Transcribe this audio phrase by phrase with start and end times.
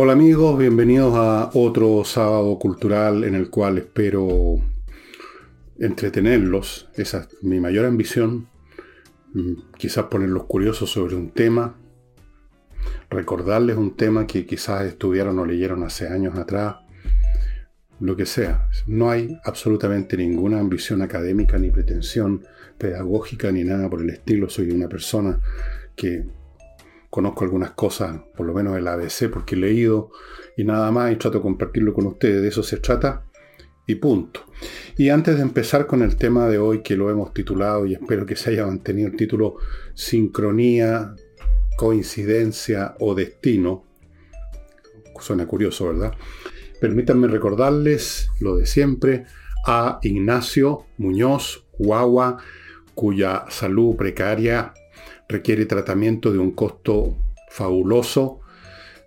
[0.00, 4.60] Hola amigos, bienvenidos a otro sábado cultural en el cual espero
[5.76, 6.88] entretenerlos.
[6.94, 8.46] Esa es mi mayor ambición.
[9.34, 11.74] Mm, quizás ponerlos curiosos sobre un tema,
[13.10, 16.76] recordarles un tema que quizás estudiaron o leyeron hace años atrás,
[17.98, 18.70] lo que sea.
[18.86, 22.44] No hay absolutamente ninguna ambición académica ni pretensión
[22.78, 24.48] pedagógica ni nada por el estilo.
[24.48, 25.40] Soy una persona
[25.96, 26.24] que
[27.10, 30.10] conozco algunas cosas, por lo menos el ABC, porque he leído
[30.56, 32.42] y nada más, y trato de compartirlo con ustedes.
[32.42, 33.24] De eso se trata
[33.86, 34.44] y punto.
[34.96, 38.26] Y antes de empezar con el tema de hoy, que lo hemos titulado y espero
[38.26, 39.56] que se haya mantenido el título
[39.94, 41.14] Sincronía,
[41.76, 43.84] Coincidencia o Destino,
[45.20, 46.12] suena curioso, ¿verdad?
[46.80, 49.24] Permítanme recordarles lo de siempre
[49.66, 52.38] a Ignacio Muñoz Guagua,
[52.94, 54.74] cuya salud precaria
[55.28, 57.16] requiere tratamiento de un costo
[57.50, 58.40] fabuloso,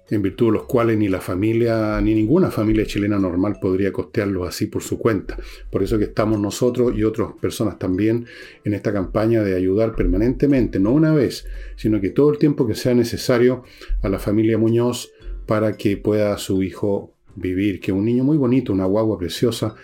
[0.09, 4.43] en virtud de los cuales ni la familia, ni ninguna familia chilena normal podría costearlo
[4.43, 5.37] así por su cuenta.
[5.69, 8.25] Por eso que estamos nosotros y otras personas también
[8.65, 11.45] en esta campaña de ayudar permanentemente, no una vez,
[11.77, 13.63] sino que todo el tiempo que sea necesario
[14.01, 15.11] a la familia Muñoz
[15.45, 19.75] para que pueda su hijo vivir, que un niño muy bonito, una guagua preciosa.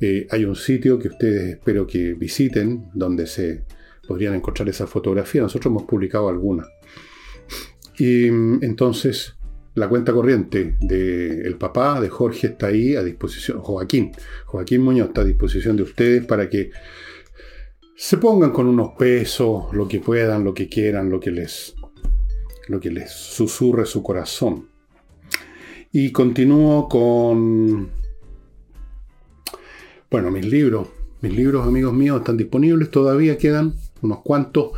[0.00, 3.64] Eh, hay un sitio que ustedes espero que visiten, donde se
[4.04, 5.42] podrían encontrar esa fotografía.
[5.42, 6.68] Nosotros hemos publicado algunas.
[7.98, 9.36] Y mm, entonces
[9.74, 14.12] la cuenta corriente del papá de Jorge está ahí a disposición, Joaquín,
[14.46, 16.70] Joaquín Muñoz está a disposición de ustedes para que
[17.96, 21.74] se pongan con unos pesos, lo que puedan, lo que quieran, lo que les,
[22.68, 24.68] lo que les susurre su corazón.
[25.92, 27.88] Y continúo con,
[30.10, 30.88] bueno, mis libros.
[31.20, 33.74] Mis libros, amigos míos, están disponibles, todavía quedan
[34.04, 34.72] unos cuantos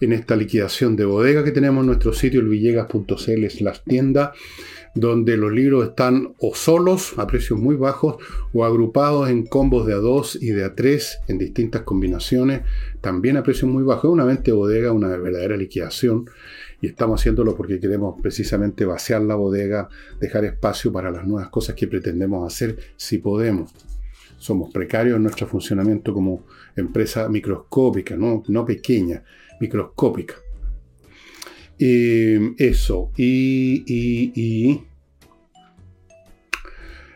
[0.00, 4.32] en esta liquidación de bodega que tenemos en nuestro sitio, elvillegas.cl las tienda,
[4.94, 8.16] donde los libros están o solos a precios muy bajos
[8.52, 12.62] o agrupados en combos de A2 y de A3 en distintas combinaciones,
[13.00, 14.04] también a precios muy bajos.
[14.04, 16.26] Es una mente bodega, una verdadera liquidación
[16.80, 19.88] y estamos haciéndolo porque queremos precisamente vaciar la bodega,
[20.20, 23.72] dejar espacio para las nuevas cosas que pretendemos hacer si podemos
[24.38, 29.22] somos precarios en nuestro funcionamiento como empresa microscópica, no, no pequeña,
[29.60, 30.34] microscópica.
[31.78, 34.80] eso, y, y,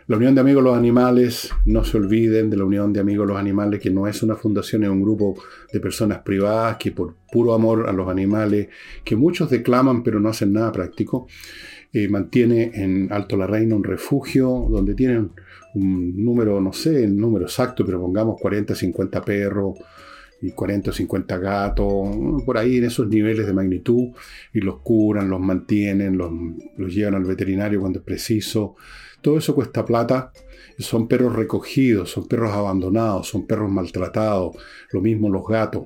[0.08, 3.26] la Unión de Amigos de los Animales, no se olviden de la Unión de Amigos
[3.26, 5.36] los Animales, que no es una fundación, es un grupo
[5.72, 8.68] de personas privadas que por puro amor a los animales,
[9.04, 11.28] que muchos declaman pero no hacen nada práctico,
[11.92, 15.30] eh, mantiene en Alto la Reina un refugio donde tienen
[15.74, 19.78] un número, no sé el número exacto, pero pongamos 40, 50 perros
[20.42, 24.08] y 40 o 50 gatos, por ahí en esos niveles de magnitud,
[24.52, 26.32] y los curan, los mantienen, los,
[26.76, 28.74] los llevan al veterinario cuando es preciso.
[29.20, 30.32] Todo eso cuesta plata.
[30.78, 34.56] Son perros recogidos, son perros abandonados, son perros maltratados,
[34.90, 35.84] lo mismo los gatos.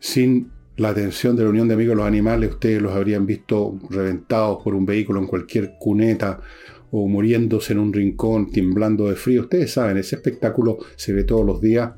[0.00, 3.78] Sin la atención de la Unión de Amigos de los Animales, ustedes los habrían visto
[3.90, 6.40] reventados por un vehículo en cualquier cuneta
[6.90, 9.42] o muriéndose en un rincón, temblando de frío.
[9.42, 11.92] Ustedes saben, ese espectáculo se ve todos los días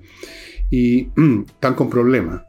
[0.71, 1.09] y
[1.47, 2.43] están con problemas,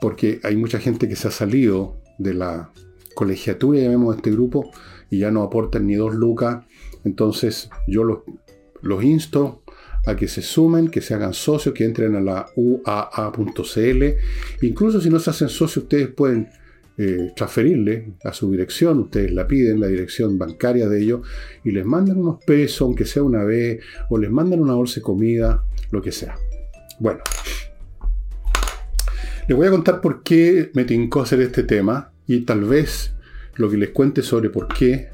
[0.00, 2.72] porque hay mucha gente que se ha salido de la
[3.14, 4.70] colegiatura, llamemos a este grupo,
[5.10, 6.64] y ya no aportan ni dos lucas.
[7.04, 8.18] Entonces yo los,
[8.82, 9.62] los insto
[10.06, 14.04] a que se sumen, que se hagan socios, que entren a la uaa.cl.
[14.62, 16.48] Incluso si no se hacen socios, ustedes pueden
[17.00, 21.20] eh, transferirle a su dirección, ustedes la piden, la dirección bancaria de ellos,
[21.62, 25.02] y les mandan unos pesos, aunque sea una vez, o les mandan una bolsa de
[25.02, 26.34] comida, lo que sea.
[26.98, 27.20] Bueno,
[29.46, 33.14] les voy a contar por qué me tincó hacer este tema, y tal vez
[33.54, 35.10] lo que les cuente sobre por qué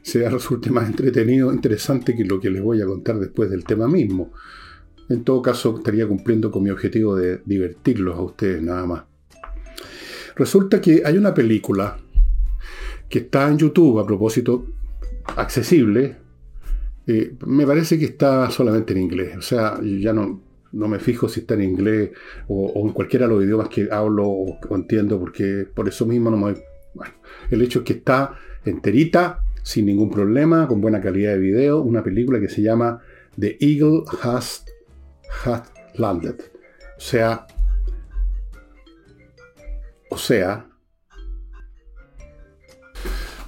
[0.00, 3.86] sea resulte más entretenido, interesante que lo que les voy a contar después del tema
[3.86, 4.32] mismo.
[5.10, 9.17] En todo caso, estaría cumpliendo con mi objetivo de divertirlos a ustedes nada más.
[10.38, 11.98] Resulta que hay una película
[13.08, 14.66] que está en YouTube, a propósito,
[15.36, 16.16] accesible.
[17.06, 19.36] Eh, me parece que está solamente en inglés.
[19.36, 20.40] O sea, ya no,
[20.72, 22.10] no me fijo si está en inglés
[22.46, 26.36] o, en cualquiera de los idiomas que hablo o, entiendo, porque por eso mismo no
[26.36, 26.54] me...
[26.94, 27.14] Bueno,
[27.50, 28.34] el hecho es que está
[28.64, 33.00] enterita, sin ningún problema, con buena calidad de video, una película que se llama
[33.38, 34.64] The Eagle Has,
[35.44, 36.36] Has Landed.
[36.96, 37.46] O sea,
[40.10, 40.66] o sea,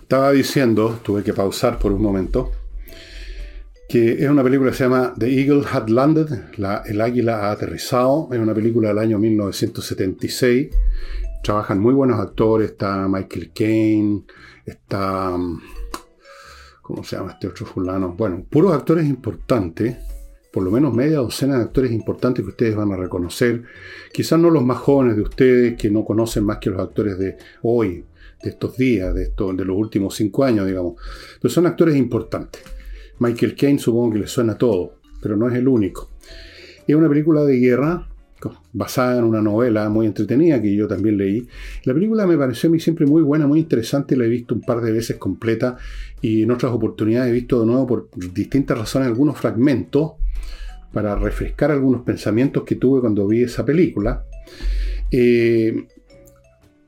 [0.03, 2.51] estaba diciendo, tuve que pausar por un momento,
[3.89, 6.29] que es una película que se llama The Eagle Had Landed,
[6.87, 10.69] El Águila ha aterrizado, es una película del año 1976,
[11.43, 14.25] trabajan muy buenos actores, está Michael Caine,
[14.65, 15.37] está,
[16.83, 18.15] ¿cómo se llama este otro fulano?
[18.17, 19.97] Bueno, puros actores importantes,
[20.50, 23.62] por lo menos media docena de actores importantes que ustedes van a reconocer.
[24.12, 27.37] Quizás no los más jóvenes de ustedes, que no conocen más que los actores de
[27.62, 28.05] hoy,
[28.43, 30.94] de estos días, de, esto, de los últimos cinco años, digamos.
[31.41, 32.62] Pero son actores importantes.
[33.19, 36.11] Michael Caine supongo que les suena todo, pero no es el único.
[36.87, 38.06] Es una película de guerra
[38.73, 41.47] basada en una novela muy entretenida que yo también leí.
[41.85, 44.62] La película me pareció a mí siempre muy buena, muy interesante, la he visto un
[44.62, 45.76] par de veces completa
[46.23, 50.12] y en otras oportunidades he visto de nuevo por distintas razones algunos fragmentos
[50.93, 54.25] para refrescar algunos pensamientos que tuve cuando vi esa película.
[55.11, 55.87] Eh,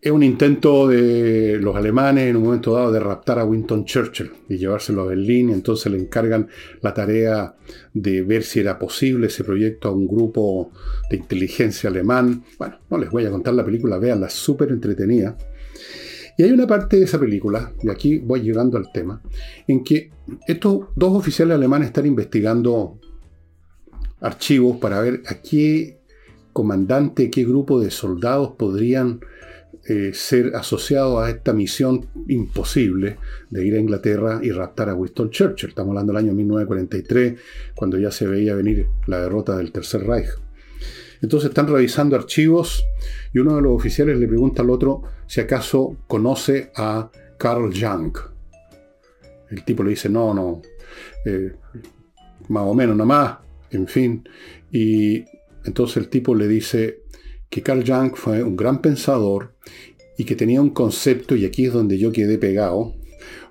[0.02, 4.32] es un intento de los alemanes en un momento dado de raptar a Winston Churchill
[4.49, 5.50] y llevárselo a Berlín.
[5.50, 6.49] Entonces le encargan
[6.81, 7.54] la tarea
[7.94, 10.72] de ver si era posible ese proyecto a un grupo
[11.08, 12.43] de inteligencia alemán.
[12.58, 15.37] Bueno, no les voy a contar la película, veanla, súper entretenida.
[16.37, 19.22] Y hay una parte de esa película, y aquí voy llegando al tema,
[19.69, 20.10] en que
[20.48, 22.98] estos dos oficiales alemanes están investigando
[24.22, 25.98] archivos para ver a qué
[26.52, 29.20] comandante, qué grupo de soldados podrían
[29.84, 33.16] eh, ser asociado a esta misión imposible
[33.50, 35.70] de ir a Inglaterra y raptar a Winston Churchill.
[35.70, 37.40] Estamos hablando del año 1943,
[37.74, 40.28] cuando ya se veía venir la derrota del Tercer Reich.
[41.20, 42.84] Entonces están revisando archivos
[43.32, 48.16] y uno de los oficiales le pregunta al otro si acaso conoce a Carl Jung.
[49.50, 50.62] El tipo le dice, no, no,
[51.24, 51.52] eh,
[52.48, 53.38] más o menos, nada más,
[53.72, 54.28] en fin.
[54.70, 55.24] Y
[55.64, 57.02] entonces el tipo le dice,
[57.52, 59.52] que Carl Jung fue un gran pensador
[60.16, 62.94] y que tenía un concepto, y aquí es donde yo quedé pegado,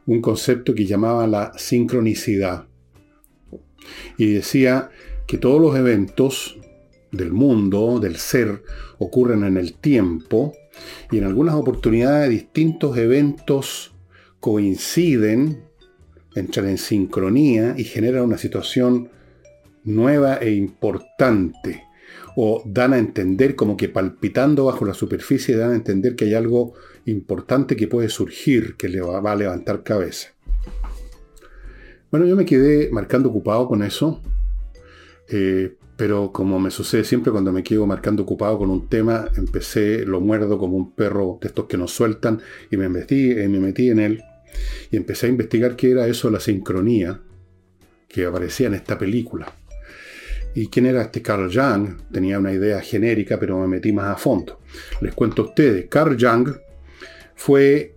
[0.08, 2.66] un concepto que llamaba la sincronicidad.
[4.18, 4.90] Y decía
[5.28, 6.58] que todos los eventos
[7.12, 8.64] del mundo, del ser,
[8.98, 10.54] ocurren en el tiempo
[11.12, 13.94] y en algunas oportunidades distintos eventos
[14.40, 15.66] coinciden,
[16.34, 19.10] entran en sincronía y generan una situación
[19.84, 21.84] nueva e importante
[22.36, 26.34] o dan a entender como que palpitando bajo la superficie dan a entender que hay
[26.34, 26.74] algo
[27.06, 30.30] importante que puede surgir, que le va, a levantar cabeza.
[32.10, 34.22] Bueno, yo me quedé marcando ocupado con eso,
[35.30, 40.06] eh, pero como me sucede siempre cuando me quedo marcando ocupado con un tema, empecé,
[40.06, 43.60] lo muerdo como un perro de estos que nos sueltan y me metí, eh, me
[43.60, 44.24] metí en él
[44.90, 47.22] y empecé a investigar qué era eso la sincronía
[48.08, 49.54] que aparecía en esta película.
[50.54, 52.02] ¿Y quién era este Carl Jung?
[52.12, 54.60] Tenía una idea genérica, pero me metí más a fondo.
[55.00, 56.50] Les cuento a ustedes, Carl Jung
[57.36, 57.96] fue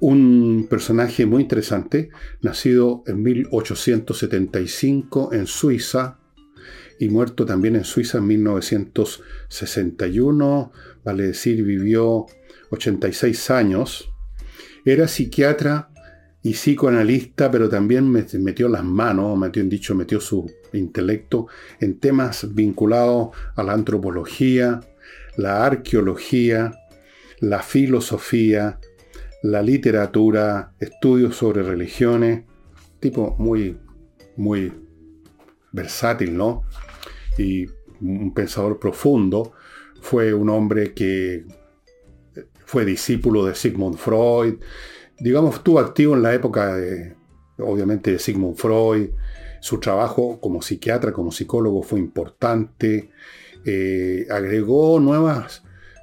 [0.00, 2.10] un personaje muy interesante,
[2.42, 6.18] nacido en 1875 en Suiza
[6.98, 10.72] y muerto también en Suiza en 1961,
[11.02, 12.26] vale decir, vivió
[12.70, 14.10] 86 años.
[14.84, 15.88] Era psiquiatra
[16.42, 21.46] y psicoanalista, pero también metió las manos, metió en dicho, metió su intelecto
[21.80, 24.80] en temas vinculados a la antropología,
[25.36, 26.72] la arqueología,
[27.40, 28.78] la filosofía,
[29.42, 32.44] la literatura, estudios sobre religiones,
[33.00, 33.78] tipo muy,
[34.36, 34.72] muy
[35.72, 36.62] versátil, ¿no?
[37.36, 37.66] Y
[38.00, 39.52] un pensador profundo.
[40.00, 41.44] Fue un hombre que
[42.64, 44.56] fue discípulo de Sigmund Freud,
[45.18, 47.14] digamos, estuvo activo en la época de,
[47.58, 49.10] obviamente, de Sigmund Freud.
[49.64, 53.08] Su trabajo como psiquiatra, como psicólogo fue importante.
[53.64, 55.62] Eh, agregó nuevas,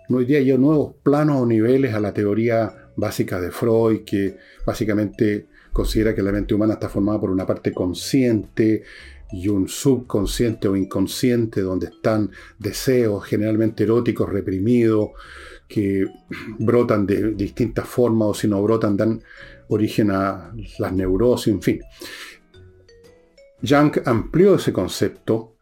[0.09, 6.15] no diría nuevos planos o niveles a la teoría básica de Freud, que básicamente considera
[6.15, 8.81] que la mente humana está formada por una parte consciente
[9.31, 15.11] y un subconsciente o inconsciente donde están deseos generalmente eróticos reprimidos,
[15.67, 16.07] que
[16.57, 19.21] brotan de distintas formas o si no brotan dan
[19.67, 21.79] origen a las neurosis, en fin.
[23.67, 25.57] Jung amplió ese concepto,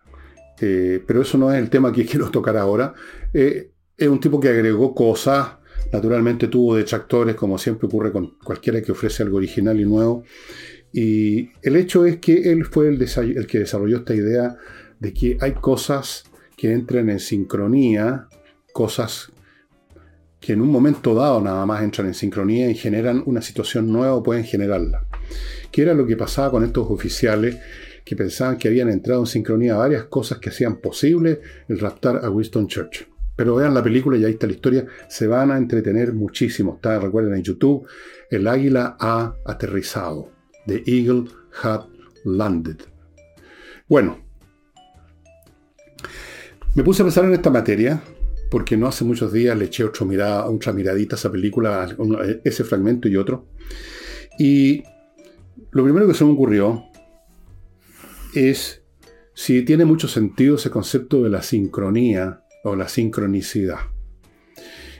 [0.59, 2.93] eh, pero eso no es el tema que quiero tocar ahora.
[3.33, 5.57] Eh, es un tipo que agregó cosas,
[5.91, 10.23] naturalmente tuvo detractores, como siempre ocurre con cualquiera que ofrece algo original y nuevo.
[10.91, 14.57] Y el hecho es que él fue el, el que desarrolló esta idea
[14.99, 16.23] de que hay cosas
[16.57, 18.27] que entran en sincronía,
[18.73, 19.31] cosas
[20.39, 24.15] que en un momento dado nada más entran en sincronía y generan una situación nueva
[24.15, 25.05] o pueden generarla.
[25.71, 27.57] ¿Qué era lo que pasaba con estos oficiales
[28.09, 32.29] que pensaban que habían entrado en sincronía varias cosas que hacían posible el raptar a
[32.31, 33.05] Winston Churchill?
[33.35, 36.73] Pero vean la película y ahí está la historia, se van a entretener muchísimo.
[36.73, 37.85] Está, recuerden en YouTube,
[38.31, 40.31] el águila ha aterrizado.
[40.65, 41.25] The Eagle
[41.61, 41.81] had
[42.25, 42.77] landed.
[43.87, 44.17] Bueno,
[46.73, 48.01] me puse a pensar en esta materia
[48.49, 51.95] porque no hace muchos días le eché otra, otra miradita a esa película,
[52.43, 53.45] ese fragmento y otro.
[54.39, 54.81] Y
[55.69, 56.88] lo primero que se me ocurrió
[58.33, 58.83] es
[59.33, 63.79] si tiene mucho sentido ese concepto de la sincronía o la sincronicidad.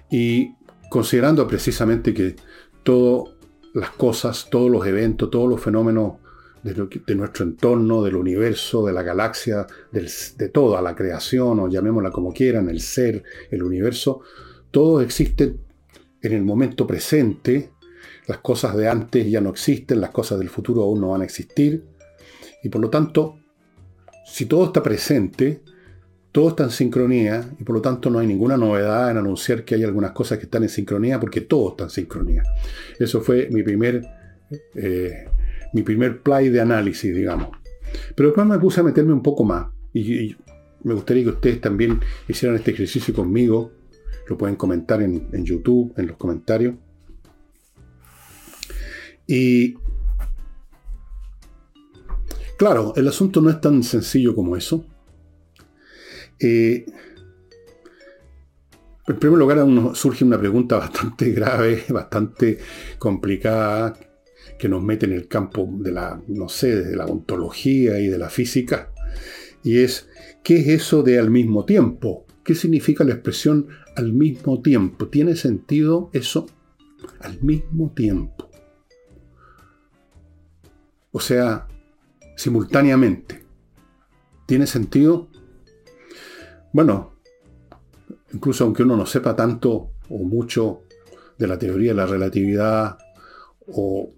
[0.10, 0.56] Y
[0.90, 2.36] considerando precisamente que
[2.84, 3.36] todas
[3.74, 6.14] las cosas, todos los eventos, todos los fenómenos
[6.64, 12.34] de, nuestro entorno, del universo, de la galaxia, de toda la creación, o llamémosla como
[12.34, 14.22] quieran, el ser, el universo,
[14.72, 15.56] todo existe
[16.22, 17.72] en el momento presente.
[18.28, 21.26] Las cosas de antes ya no existen, las cosas del futuro aún no van a
[21.26, 21.84] existir.
[22.64, 23.40] Y por lo tanto,
[24.26, 25.62] si todo está presente,
[26.32, 29.76] todo está en sincronía y por lo tanto no hay ninguna novedad en anunciar que
[29.76, 32.44] hay algunas cosas que están en sincronía porque todo está en sincronía.
[33.00, 34.06] Eso fue mi primer,
[34.76, 35.26] eh,
[35.74, 37.50] mi primer play de análisis, digamos.
[38.16, 40.36] Pero después me puse a meterme un poco más y,
[40.82, 42.00] me gustaría que ustedes también
[42.30, 43.74] hicieran este ejercicio conmigo.
[44.30, 46.76] Lo pueden comentar en, en YouTube, en los comentarios.
[49.28, 49.76] Y
[52.60, 54.86] claro, el asunto no es tan sencillo como eso.
[56.38, 56.86] Eh,
[59.08, 62.60] en primer lugar, surge una pregunta bastante grave, bastante
[63.00, 63.98] complicada,
[64.60, 68.18] que nos mete en el campo de la, no sé, de la ontología y de
[68.18, 68.92] la física.
[69.64, 70.10] Y es,
[70.44, 72.26] ¿qué es eso de al mismo tiempo?
[72.44, 75.08] ¿Qué significa la expresión al mismo tiempo?
[75.08, 76.46] ¿Tiene sentido eso?
[77.22, 78.50] Al mismo tiempo.
[81.12, 81.68] O sea,
[82.40, 83.44] simultáneamente.
[84.46, 85.28] ¿Tiene sentido?
[86.72, 87.16] Bueno,
[88.32, 90.84] incluso aunque uno no sepa tanto o mucho
[91.38, 92.98] de la teoría de la relatividad,
[93.68, 94.14] o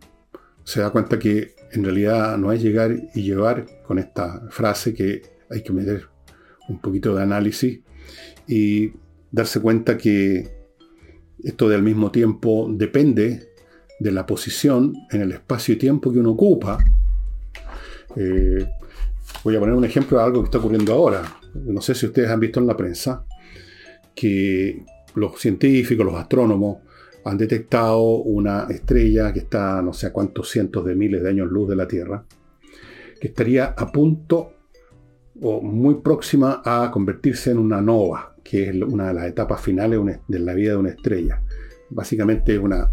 [0.64, 5.24] se da cuenta que en realidad no es llegar y llevar con esta frase que
[5.50, 6.08] hay que meter
[6.70, 7.80] un poquito de análisis
[8.48, 8.94] y
[9.32, 10.48] darse cuenta que
[11.44, 13.50] esto de al mismo tiempo depende
[14.00, 16.78] de la posición en el espacio y tiempo que uno ocupa.
[18.16, 18.68] Eh,
[19.44, 22.30] voy a poner un ejemplo de algo que está ocurriendo ahora no sé si ustedes
[22.30, 23.26] han visto en la prensa,
[24.16, 24.84] que
[25.16, 26.78] los científicos, los astrónomos,
[27.24, 31.70] han detectado una estrella que está no sé cuántos cientos de miles de años luz
[31.70, 32.24] de la Tierra,
[33.20, 34.54] que estaría a punto
[35.42, 40.00] o muy próxima a convertirse en una nova, que es una de las etapas finales
[40.28, 41.42] de la vida de una estrella.
[41.90, 42.90] Básicamente una,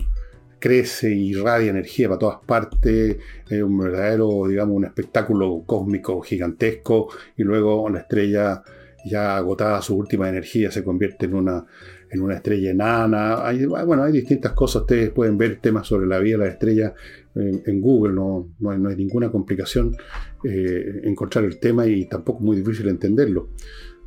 [0.58, 3.16] crece y irradia energía para todas partes,
[3.48, 8.62] es un verdadero, digamos, un espectáculo cósmico gigantesco, y luego la estrella
[9.04, 11.64] ya agotada su última energía se convierte en una,
[12.10, 13.46] en una estrella enana.
[13.46, 16.94] Hay, bueno, hay distintas cosas, ustedes pueden ver temas sobre la vida de la estrella
[17.34, 19.96] en, Google, no, no, hay, ninguna complicación
[20.42, 23.50] eh, encontrar el tema y tampoco muy difícil entenderlo.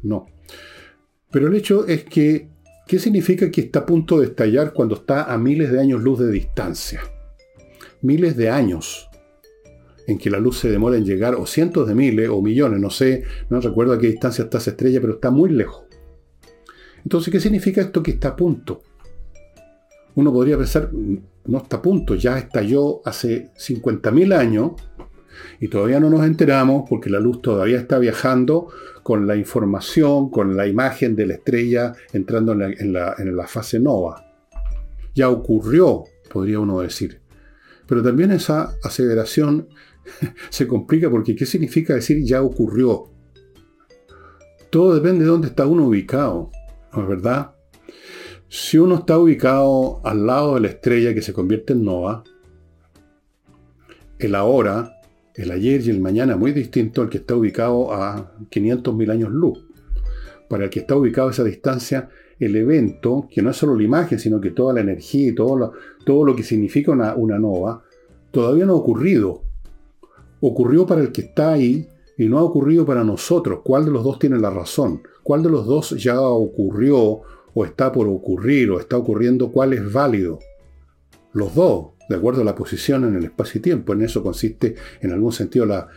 [0.03, 0.27] No.
[1.31, 2.49] Pero el hecho es que
[2.91, 6.19] ¿Qué significa que está a punto de estallar cuando está a miles de años luz
[6.19, 6.99] de distancia?
[8.01, 9.09] Miles de años
[10.07, 12.89] en que la luz se demora en llegar, o cientos de miles, o millones, no
[12.89, 15.85] sé, no recuerdo a qué distancia está esa estrella, pero está muy lejos.
[17.01, 18.81] Entonces, ¿qué significa esto que está a punto?
[20.15, 24.71] Uno podría pensar, no está a punto, ya estalló hace 50.000 años,
[25.59, 28.69] y todavía no nos enteramos porque la luz todavía está viajando
[29.03, 34.25] con la información, con la imagen de la estrella entrando en la, fase nova.
[35.15, 37.21] Ya ocurrió, podría uno decir.
[37.87, 39.67] Pero también esa aceleración
[40.49, 43.11] se complica porque ¿qué significa decir ya ocurrió?
[44.69, 46.49] Todo depende de dónde está uno ubicado,
[46.93, 47.51] ¿no es verdad?
[48.47, 52.23] Si uno está ubicado al lado de la estrella que se convierte en nova,
[54.19, 55.00] el ahora
[55.35, 59.65] el ayer y el mañana muy distinto al que está ubicado a 500.000 años luz.
[60.49, 62.09] Para el que está ubicado a esa distancia,
[62.39, 65.55] el evento, que no es solo la imagen, sino que toda la energía y todo
[65.55, 65.73] lo,
[66.05, 67.83] todo lo que significa una, una nova,
[68.31, 69.43] todavía no ha ocurrido.
[70.41, 73.61] Ocurrió para el que está ahí y no ha ocurrido para nosotros.
[73.63, 75.01] ¿Cuál de los dos tiene la razón?
[75.23, 77.21] ¿Cuál de los dos ya ocurrió
[77.53, 79.51] o está por ocurrir o está ocurriendo?
[79.51, 80.39] ¿Cuál es válido?
[81.33, 83.93] Los dos de acuerdo a la posición en el espacio y tiempo.
[83.93, 85.87] En eso consiste, en algún sentido, la,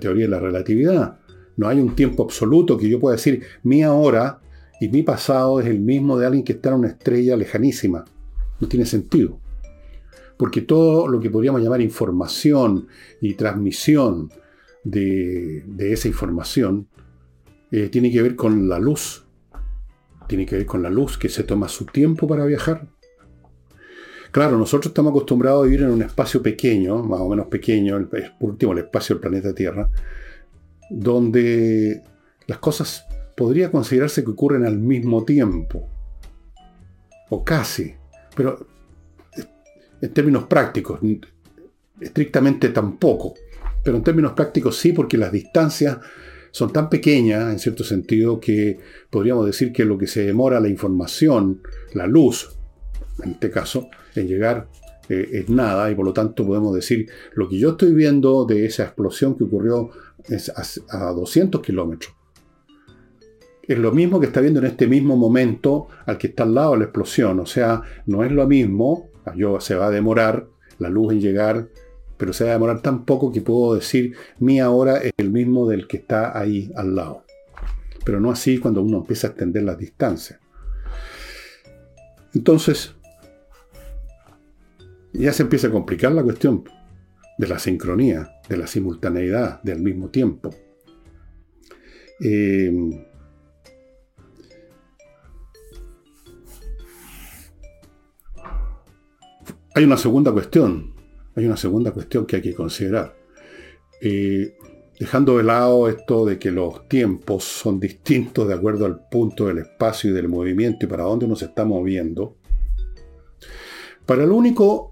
[0.00, 1.18] teoría de la relatividad.
[1.56, 4.40] No hay un tiempo absoluto que yo pueda decir, mi ahora
[4.80, 8.04] y mi pasado es el mismo de alguien que está en una estrella lejanísima.
[8.60, 9.40] No tiene sentido.
[10.36, 12.86] Porque todo lo que podríamos llamar información
[13.20, 14.30] y transmisión
[14.84, 16.86] de, esa información
[17.72, 19.24] eh, tiene que ver con la luz.
[20.28, 22.86] Tiene que ver con la luz que se toma su tiempo para viajar
[24.30, 28.08] Claro, nosotros estamos acostumbrados a vivir en un espacio pequeño, más o menos pequeño,
[28.38, 29.88] por último el espacio del planeta Tierra,
[30.90, 32.02] donde
[32.46, 33.04] las cosas
[33.36, 35.88] podría considerarse que ocurren al mismo tiempo,
[37.30, 37.94] o casi,
[38.34, 38.66] pero
[40.00, 41.00] en términos prácticos,
[42.00, 43.34] estrictamente tampoco.
[43.82, 45.98] Pero en términos prácticos sí, porque las distancias
[46.50, 48.78] son tan pequeñas, en cierto sentido, que
[49.10, 51.62] podríamos decir que lo que se demora la información,
[51.94, 52.56] la luz,
[53.22, 53.88] en este caso,
[54.20, 54.68] en llegar
[55.08, 58.66] eh, es nada, y por lo tanto podemos decir, lo que yo estoy viendo de
[58.66, 59.90] esa explosión que ocurrió
[60.28, 60.52] es
[60.90, 62.14] a, 200 kilómetros.
[63.62, 66.76] Es lo mismo que está viendo en este mismo momento al que está al lado
[66.76, 67.38] la explosión.
[67.40, 70.46] O sea, no es lo mismo, yo, se va a demorar
[70.78, 71.68] la luz en llegar
[72.18, 75.68] pero se va a demorar tan poco que puedo decir mi ahora es el mismo
[75.68, 77.22] del que está ahí al lado.
[78.04, 80.40] Pero no así cuando uno empieza a extender las distancias.
[82.34, 82.94] Entonces,
[85.12, 86.64] ya se empieza a complicar la cuestión
[87.38, 90.50] de la sincronía, de la simultaneidad, del mismo tiempo.
[92.20, 92.72] Eh,
[99.74, 100.98] hay una segunda cuestión
[101.38, 103.14] hay una segunda cuestión que hay que considerar.
[104.00, 104.56] Eh,
[104.98, 109.58] dejando de lado esto de que los tiempos son distintos de acuerdo al punto del
[109.58, 112.36] espacio y del movimiento y para dónde nos está moviendo,
[114.04, 114.87] para lo único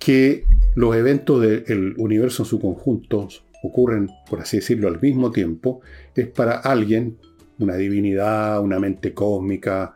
[0.00, 3.28] que los eventos del universo en su conjunto
[3.62, 5.82] ocurren, por así decirlo, al mismo tiempo,
[6.16, 7.18] es para alguien,
[7.58, 9.94] una divinidad, una mente cósmica,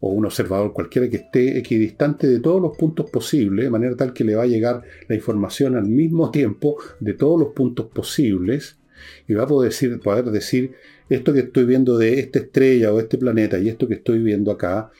[0.00, 4.12] o un observador cualquiera que esté equidistante de todos los puntos posibles, de manera tal
[4.12, 8.76] que le va a llegar la información al mismo tiempo de todos los puntos posibles,
[9.26, 9.72] y va a poder
[10.30, 10.72] decir,
[11.08, 14.50] esto que estoy viendo de esta estrella o este planeta y esto que estoy viendo
[14.50, 14.90] acá,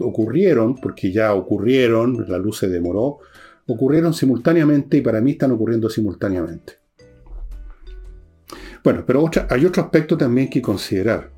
[0.00, 3.20] ocurrieron, porque ya ocurrieron, la luz se demoró,
[3.66, 6.74] ocurrieron simultáneamente y para mí están ocurriendo simultáneamente.
[8.82, 11.34] Bueno, pero hay otro aspecto también que considerar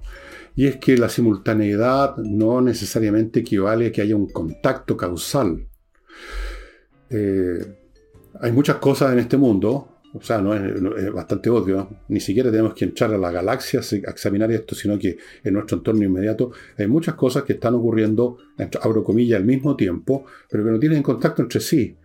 [0.57, 5.69] y es que la simultaneidad no necesariamente equivale a que haya un contacto causal.
[7.11, 7.59] Eh,
[8.41, 12.73] hay muchas cosas en este mundo, o sea, no es, bastante obvio, ni siquiera tenemos
[12.73, 16.87] que entrar a la galaxia a examinar esto, sino que en nuestro entorno inmediato hay
[16.87, 18.39] muchas cosas que están ocurriendo,
[18.81, 21.97] abro comillas, al mismo tiempo, pero que no tienen contacto entre sí.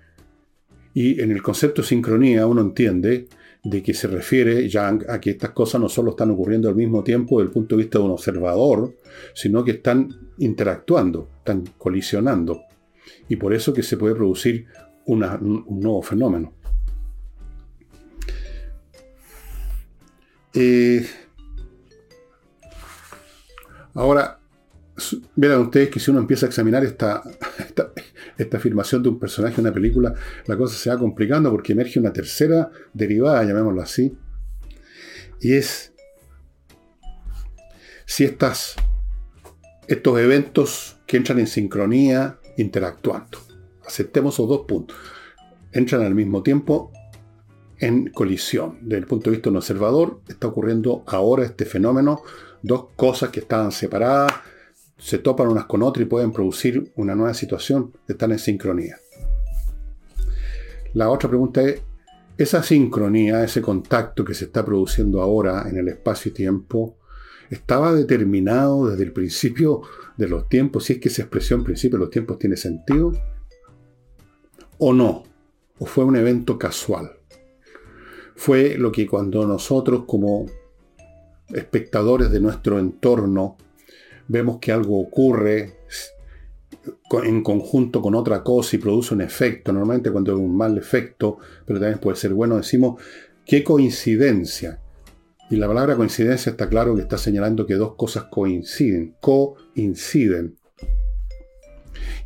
[0.94, 3.28] Y en el concepto de sincronía uno entiende
[3.64, 7.04] de que se refiere Yang a que estas cosas no solo están ocurriendo al mismo
[7.04, 8.96] tiempo desde el punto de vista de un observador,
[9.34, 12.62] sino que están interactuando, están colisionando.
[13.30, 14.66] Y por eso que se puede producir
[15.06, 15.20] un
[15.70, 16.54] nuevo fenómeno.
[20.54, 21.06] Eh,
[23.94, 24.42] ahora,
[25.36, 27.24] Vean ustedes que si uno empieza a examinar esta,
[28.38, 30.14] afirmación de un personaje en una película,
[30.46, 34.16] la cosa se va complicando porque emerge una tercera derivada, llamémoslo así,
[35.40, 35.94] y es
[38.06, 38.76] si estas,
[39.88, 43.40] estos eventos que entran en sincronía interactuando.
[43.86, 44.98] Aceptemos esos dos puntos.
[45.72, 46.92] Entran al mismo tiempo
[47.80, 48.78] en colisión.
[48.82, 52.22] Desde el punto de vista de un observador, está ocurriendo ahora este fenómeno,
[52.62, 54.32] dos cosas que estaban separadas,
[55.02, 59.00] se topan unas con otras y pueden producir una nueva situación, están en sincronía.
[60.94, 61.82] La otra pregunta es,
[62.38, 66.98] esa sincronía, ese contacto que se está produciendo ahora en el espacio y tiempo,
[67.50, 69.82] ¿estaba determinado desde el principio
[70.18, 70.86] de los tiempos?
[70.86, 73.12] Si es que esa expresión principio de los tiempos tiene sentido,
[74.78, 75.24] o no,
[75.80, 77.12] o fue un evento casual.
[78.36, 80.46] Fue lo que cuando nosotros como
[81.50, 83.58] espectadores de nuestro entorno
[84.28, 85.78] vemos que algo ocurre
[87.24, 91.38] en conjunto con otra cosa y produce un efecto, normalmente cuando es un mal efecto,
[91.66, 93.02] pero también puede ser bueno, decimos,
[93.46, 94.80] qué coincidencia.
[95.50, 100.56] Y la palabra coincidencia está claro que está señalando que dos cosas coinciden, coinciden.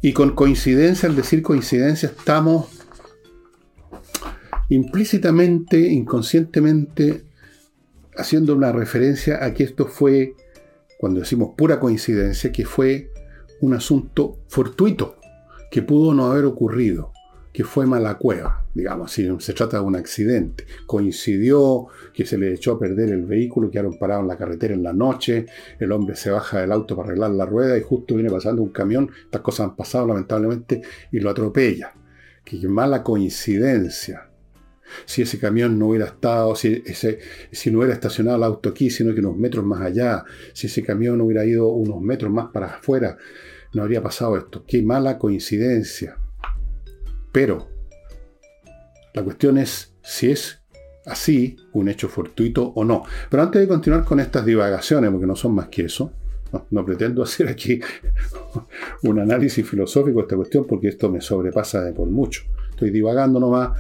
[0.01, 2.67] Y con coincidencia, al decir coincidencia, estamos
[4.69, 7.23] implícitamente, inconscientemente,
[8.15, 10.35] haciendo una referencia a que esto fue
[10.97, 13.11] cuando decimos pura coincidencia, que fue
[13.61, 15.17] un asunto fortuito,
[15.71, 17.11] que pudo no haber ocurrido,
[17.51, 20.65] que fue mala cueva, digamos, si se trata de un accidente.
[20.85, 24.83] Coincidió que se le echó a perder el vehículo, quedaron parados en la carretera en
[24.83, 25.45] la noche,
[25.79, 28.69] el hombre se baja del auto para arreglar la rueda y justo viene pasando un
[28.69, 30.81] camión, estas cosas han pasado lamentablemente,
[31.11, 31.93] y lo atropella.
[32.43, 34.29] Que mala coincidencia
[35.05, 37.19] si ese camión no hubiera estado, si, ese,
[37.51, 40.83] si no hubiera estacionado el auto aquí, sino que unos metros más allá, si ese
[40.83, 43.17] camión hubiera ido unos metros más para afuera,
[43.73, 44.63] no habría pasado esto.
[44.67, 46.17] Qué mala coincidencia.
[47.31, 47.67] Pero
[49.13, 50.61] la cuestión es si es
[51.05, 53.03] así un hecho fortuito o no.
[53.29, 56.13] Pero antes de continuar con estas divagaciones, porque no son más que eso,
[56.51, 57.79] no, no, pretendo hacer aquí
[59.03, 62.43] un análisis filosófico de esta cuestión porque esto me sobrepasa de por mucho.
[62.71, 63.71] Estoy divagando nomás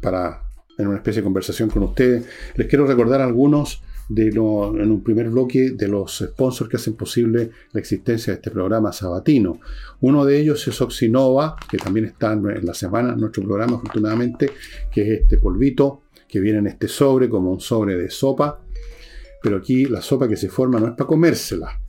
[0.00, 0.42] para
[0.78, 2.24] en una especie de conversación con ustedes.
[2.54, 6.94] Les quiero recordar algunos de lo, en un primer bloque de los sponsors que hacen
[6.94, 9.60] posible la existencia de este programa sabatino.
[10.00, 14.50] Uno de ellos es Oxinova, que también está en la semana en nuestro programa, afortunadamente,
[14.90, 18.60] que es este polvito que viene en este sobre, como un sobre de sopa.
[19.42, 21.80] Pero aquí la sopa que se forma no es para comérsela,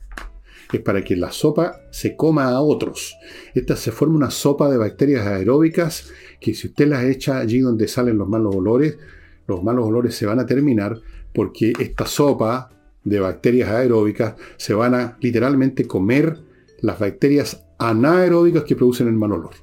[0.72, 3.16] es para que la sopa se coma a otros.
[3.54, 7.88] Esta se forma una sopa de bacterias aeróbicas que si usted las echa allí donde
[7.88, 8.98] salen los malos olores,
[9.46, 11.00] los malos olores se van a terminar
[11.32, 12.70] porque esta sopa
[13.04, 16.38] de bacterias aeróbicas se van a literalmente comer
[16.80, 19.54] las bacterias anaeróbicas que producen el mal olor.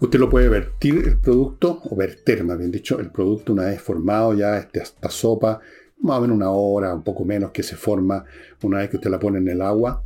[0.00, 3.80] Usted lo puede vertir el producto, o verter más bien dicho, el producto una vez
[3.80, 5.60] formado ya este, esta sopa,
[6.04, 8.24] más o menos una hora, un poco menos que se forma
[8.62, 10.02] una vez que usted la pone en el agua.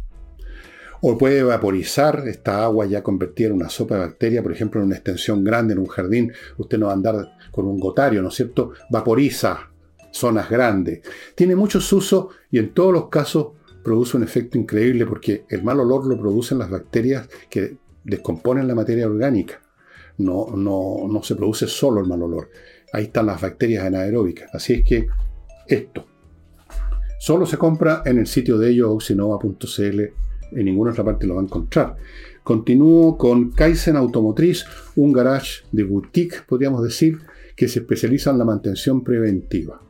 [1.00, 4.86] O puede vaporizar esta agua ya convertida en una sopa de bacteria, por ejemplo, en
[4.86, 6.32] una extensión grande, en un jardín.
[6.56, 8.72] Usted no va a andar con un gotario, ¿no es cierto?
[8.90, 9.70] Vaporiza
[10.10, 11.02] zonas grandes.
[11.34, 13.48] Tiene muchos usos y en todos los casos
[13.82, 18.74] produce un efecto increíble porque el mal olor lo producen las bacterias que descomponen la
[18.74, 19.60] materia orgánica.
[20.18, 22.50] No, no, no se produce solo el mal olor.
[22.92, 24.52] Ahí están las bacterias anaeróbicas.
[24.52, 25.06] Así es que
[25.68, 26.06] esto
[27.18, 30.00] solo se compra en el sitio de ellos, oxinova.cl
[30.52, 31.96] en ninguna otra parte lo va a encontrar.
[32.42, 34.64] Continúo con Kaizen Automotriz,
[34.96, 37.18] un garage de boutique, podríamos decir,
[37.54, 39.82] que se especializa en la mantención preventiva.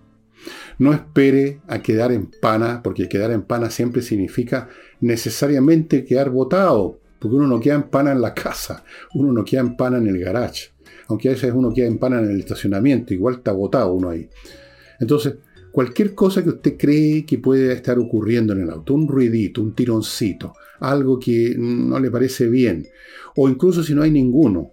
[0.79, 4.69] No espere a quedar en pana, porque quedar en pana siempre significa
[5.01, 9.61] necesariamente quedar botado, porque uno no queda en pana en la casa, uno no queda
[9.61, 10.71] en pana en el garage,
[11.09, 14.29] aunque a veces uno queda en pana en el estacionamiento, igual está botado uno ahí.
[15.01, 15.37] Entonces,
[15.79, 19.77] cualquier cosa que usted cree que puede estar ocurriendo en el auto, un ruidito, un
[19.77, 22.89] tironcito, algo que no le parece bien,
[23.37, 24.73] o incluso si no hay ninguno,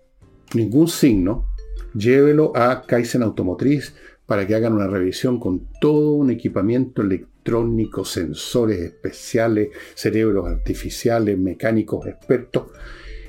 [0.56, 1.46] ningún signo,
[1.94, 3.94] llévelo a Kaizen Automotriz
[4.26, 12.08] para que hagan una revisión con todo un equipamiento electrónico, sensores especiales, cerebros artificiales, mecánicos
[12.08, 12.72] expertos.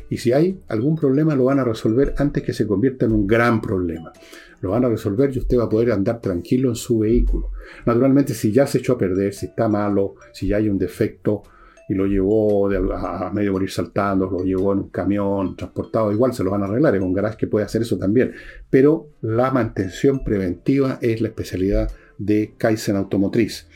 [0.09, 3.27] Y si hay algún problema lo van a resolver antes que se convierta en un
[3.27, 4.15] gran problema
[4.61, 7.51] lo van a resolver y usted va a poder andar tranquilo en su vehículo.
[7.85, 11.43] Naturalmente, si ya se echó a perder, si está malo, si ya hay un defecto
[11.89, 16.43] y lo llevó a, medio morir saltando, lo llevó en un camión transportado, igual se
[16.43, 16.97] lo van a arreglar.
[16.97, 18.33] Es un garage que puede hacer eso también.
[18.71, 23.69] Pero la mantención preventiva es la especialidad de Kaizen Automotriz.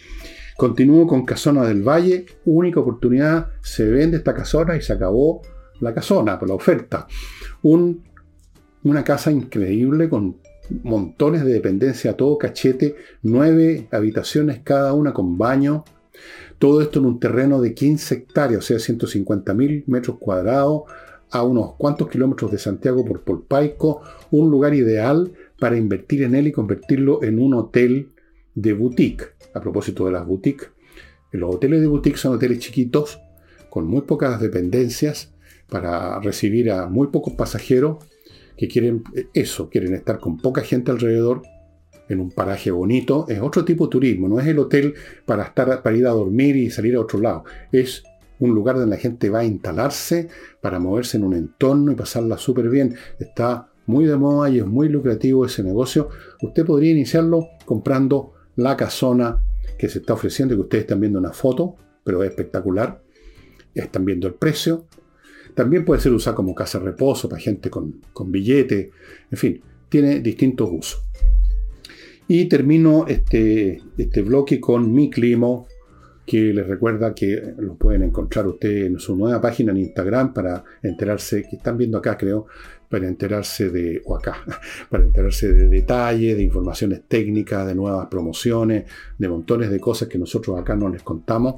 [0.57, 5.41] Continúo con Casona del Valle, única oportunidad, se vende esta casona y se acabó
[5.81, 7.07] la casona, por la oferta.
[7.63, 10.37] una casa increíble con
[10.83, 15.85] montones de dependencia todo cachete, nueve habitaciones cada una con baño.
[16.59, 20.83] Todo esto en un terreno de 15 hectáreas, o sea, 150 mil metros cuadrados,
[21.31, 26.49] a unos cuantos kilómetros de Santiago por Polpaico, un lugar ideal para invertir en él
[26.49, 28.09] y convertirlo en un hotel
[28.55, 29.35] de boutique.
[29.55, 30.71] A propósito de las boutiques,
[31.33, 33.21] los hoteles de boutique son hoteles chiquitos,
[33.69, 35.33] con muy pocas dependencias,
[35.69, 38.05] para recibir a muy pocos pasajeros
[38.61, 41.41] que quieren eso, quieren estar con poca gente alrededor,
[42.11, 44.93] en un paraje bonito, es otro tipo de turismo, no es el hotel
[45.25, 48.03] para, estar, para ir a dormir y salir a otro lado, es
[48.39, 50.29] un lugar donde la gente va a instalarse
[50.61, 52.97] para moverse en un entorno y pasarla súper bien.
[53.19, 56.09] Está muy de moda y es muy lucrativo ese negocio.
[56.43, 59.43] Usted podría iniciarlo comprando la casona
[59.79, 63.03] que se está ofreciendo, que ustedes están viendo una foto, pero es espectacular.
[63.75, 64.87] Están viendo el precio,
[65.55, 68.91] también puede ser usada como casa de reposo para gente con, con billete.
[69.31, 71.03] En fin, tiene distintos usos.
[72.29, 75.67] Y termino este, este bloque con mi climo,
[76.25, 80.63] que les recuerda que lo pueden encontrar ustedes en su nueva página en Instagram para
[80.81, 82.47] enterarse, que están viendo acá creo,
[82.91, 84.45] para enterarse de, o acá,
[84.91, 88.85] para enterarse de detalles, de informaciones técnicas, de nuevas promociones,
[89.17, 91.57] de montones de cosas que nosotros acá no les contamos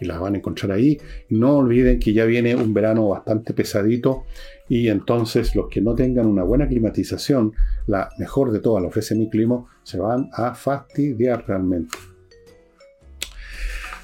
[0.00, 1.00] y las van a encontrar ahí.
[1.30, 4.24] No olviden que ya viene un verano bastante pesadito
[4.68, 7.52] y entonces los que no tengan una buena climatización,
[7.86, 11.96] la mejor de todas, la ofrece mi clima, se van a fastidiar realmente.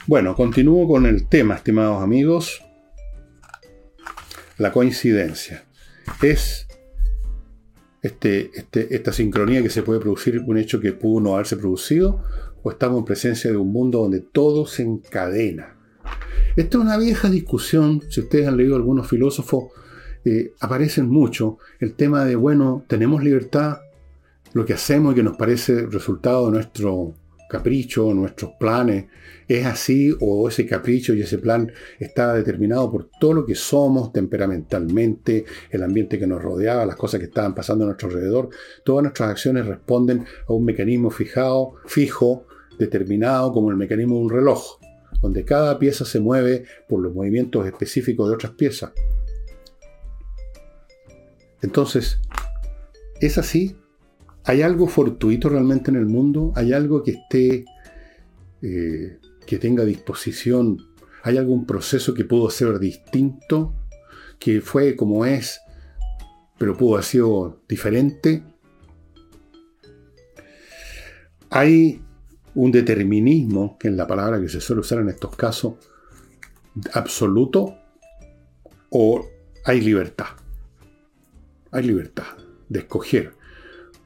[0.06, 2.62] Bueno, continúo con el tema, estimados amigos.
[4.58, 5.64] La coincidencia.
[6.22, 6.67] Es
[8.08, 12.22] este, este, esta sincronía que se puede producir un hecho que pudo no haberse producido,
[12.62, 15.76] o estamos en presencia de un mundo donde todo se encadena.
[16.56, 19.64] Esta es una vieja discusión, si ustedes han leído algunos filósofos,
[20.24, 23.78] eh, aparecen mucho el tema de, bueno, tenemos libertad,
[24.54, 27.14] lo que hacemos y que nos parece resultado de nuestro
[27.48, 29.06] caprichos, nuestros planes.
[29.48, 34.12] ¿Es así o ese capricho y ese plan está determinado por todo lo que somos
[34.12, 38.50] temperamentalmente, el ambiente que nos rodeaba, las cosas que estaban pasando a nuestro alrededor?
[38.84, 42.46] Todas nuestras acciones responden a un mecanismo fijado, fijo,
[42.78, 44.78] determinado como el mecanismo de un reloj,
[45.20, 48.92] donde cada pieza se mueve por los movimientos específicos de otras piezas.
[51.60, 52.20] Entonces,
[53.20, 53.76] ¿es así?
[54.48, 56.54] ¿Hay algo fortuito realmente en el mundo?
[56.56, 57.66] ¿Hay algo que esté,
[58.62, 60.78] eh, que tenga disposición?
[61.22, 63.74] ¿Hay algún proceso que pudo ser distinto?
[64.38, 65.60] ¿Que fue como es,
[66.56, 68.42] pero pudo haber sido diferente?
[71.50, 72.00] ¿Hay
[72.54, 75.74] un determinismo, que es la palabra que se suele usar en estos casos,
[76.94, 77.76] absoluto?
[78.88, 79.26] ¿O
[79.66, 80.28] hay libertad?
[81.70, 82.38] Hay libertad
[82.70, 83.37] de escoger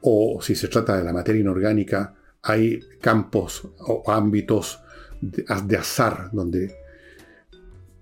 [0.03, 4.79] o si se trata de la materia inorgánica, hay campos o ámbitos
[5.21, 6.75] de, azar donde,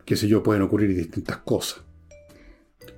[0.04, 1.84] qué sé yo, pueden ocurrir distintas cosas.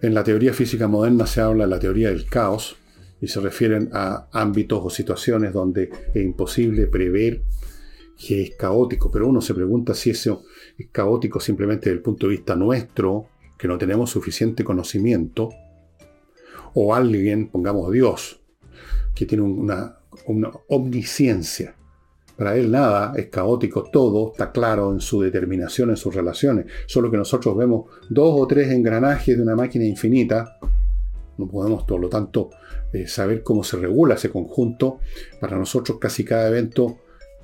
[0.02, 2.78] En la teoría física moderna se habla de la teoría del caos
[3.20, 7.42] y se refieren a ámbitos o situaciones donde es imposible prever
[8.18, 10.46] que es caótico, pero uno se pregunta si eso
[10.78, 15.50] es caótico simplemente desde el punto de vista nuestro, que no tenemos suficiente conocimiento,
[16.74, 18.43] o alguien, pongamos Dios,
[19.14, 19.98] que tiene una,
[20.70, 21.76] omnisciencia.
[22.38, 26.66] Para él nada es caótico, todo está claro en su determinación, en sus relaciones.
[26.88, 30.58] Solo que nosotros vemos dos o tres engranajes de una máquina infinita.
[31.38, 32.50] No podemos, por lo tanto,
[32.92, 35.00] eh, saber cómo se regula ese conjunto.
[35.40, 36.98] Para nosotros casi cada evento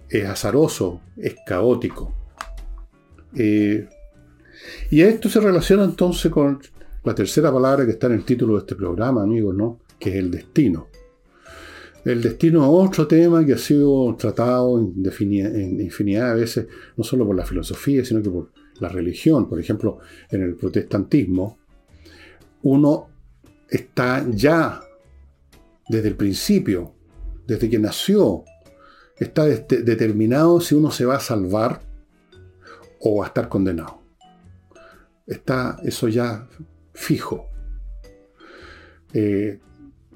[0.09, 2.13] es azaroso, es caótico.
[3.35, 3.87] Eh,
[4.89, 6.59] y esto se relaciona entonces con
[7.03, 9.79] la tercera palabra que está en el título de este programa, amigos, ¿no?
[9.99, 10.88] Que es el destino.
[12.05, 17.25] El destino es otro tema que ha sido tratado en, infinidad de veces, no solo
[17.25, 19.49] por la filosofía, sino que por la religión.
[19.49, 19.99] Por ejemplo,
[20.31, 21.57] en el protestantismo,
[22.63, 23.09] uno
[23.69, 24.81] está ya
[25.89, 26.93] desde el principio,
[27.45, 28.43] desde que nació,
[29.17, 31.81] está determinado si uno se va a salvar
[33.01, 34.01] o va a estar condenado.
[35.27, 36.47] Está eso ya
[36.93, 37.47] fijo.
[39.13, 39.59] Eh,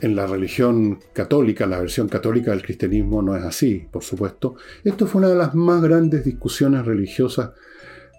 [0.02, 4.56] en la religión católica, la versión católica del cristianismo no es así, por supuesto.
[4.84, 7.52] Esto fue una de las más grandes discusiones religiosas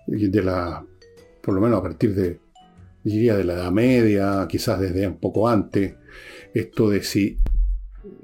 [0.06, 0.84] de la,
[1.42, 2.40] por lo menos a partir de,
[3.02, 5.94] diría, de la Edad Media, quizás desde un poco antes.
[6.52, 7.38] Esto de si,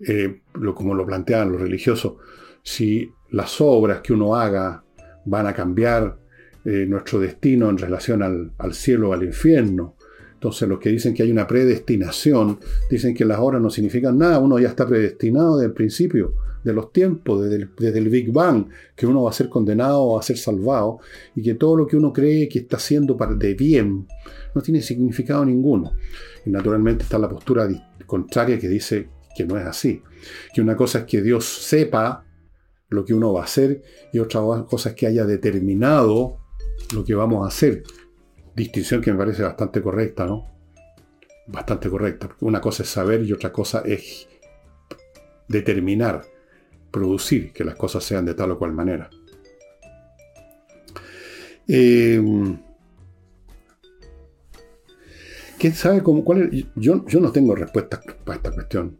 [0.06, 2.14] eh, lo, como lo planteaban los religiosos,
[2.62, 4.84] si las obras que uno haga
[5.24, 6.18] van a cambiar
[6.64, 9.96] eh, nuestro destino en relación al, al cielo o al infierno,
[10.40, 14.38] entonces los que dicen que hay una predestinación, dicen que las horas no significan nada,
[14.38, 16.32] uno ya está predestinado desde el principio
[16.64, 20.22] de los tiempos, desde el, Big Bang, que uno va a ser condenado o a
[20.22, 21.00] ser salvado,
[21.36, 24.06] y que todo lo que uno cree que está haciendo de bien
[24.54, 25.92] no tiene significado ninguno.
[26.46, 27.68] Y naturalmente está la postura
[28.06, 30.00] contraria que dice que no es así.
[30.54, 32.24] Que una cosa es que Dios sepa
[32.88, 36.38] lo que uno va a hacer y otra cosa es que haya determinado
[36.94, 37.82] lo que vamos a hacer
[38.54, 40.46] distinción que me parece bastante correcta, ¿no?
[41.46, 42.28] Bastante correcta.
[42.40, 44.28] Una cosa es saber y otra cosa es
[45.48, 46.22] determinar,
[46.90, 49.10] producir que las cosas sean de tal o cual manera.
[51.66, 52.58] Em,
[55.58, 56.66] ¿Quién sabe cómo, cuál es?
[56.74, 58.98] Yo, yo no tengo respuestas para esta cuestión.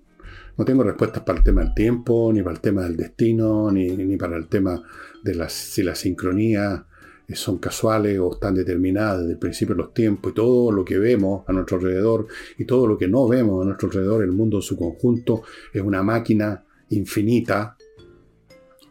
[0.57, 3.89] No tengo respuestas para el tema del tiempo, ni para el tema del destino, ni,
[3.89, 4.83] ni para el tema
[5.23, 6.87] de las, si la sincronía
[7.35, 10.99] son casuales o están determinadas desde el principio de los tiempos y todo lo que
[10.99, 12.27] vemos a nuestro alrededor
[12.59, 15.83] y todo lo que no vemos a nuestro alrededor, el mundo en su conjunto, es
[15.83, 17.77] una máquina infinita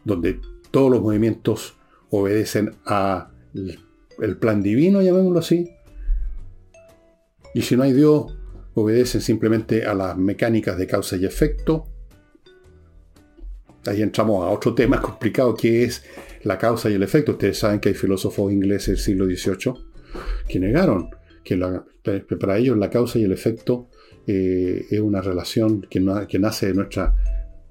[0.04, 1.76] donde todos los movimientos
[2.10, 3.30] obedecen a
[4.20, 5.70] el plan divino, llamémoslo así.
[7.54, 8.36] Y si no hay Dios,
[8.74, 11.86] obedecen simplemente a las mecánicas de causa y efecto.
[13.86, 16.04] Ahí entramos a otro tema complicado que es
[16.42, 17.32] la causa y el efecto.
[17.32, 19.74] Ustedes saben que hay filósofos ingleses del siglo XVIII
[20.48, 21.10] que negaron
[21.44, 21.56] que,
[22.36, 23.88] para ellos la causa y el efecto
[24.26, 27.14] eh, es una relación que, nace de nuestra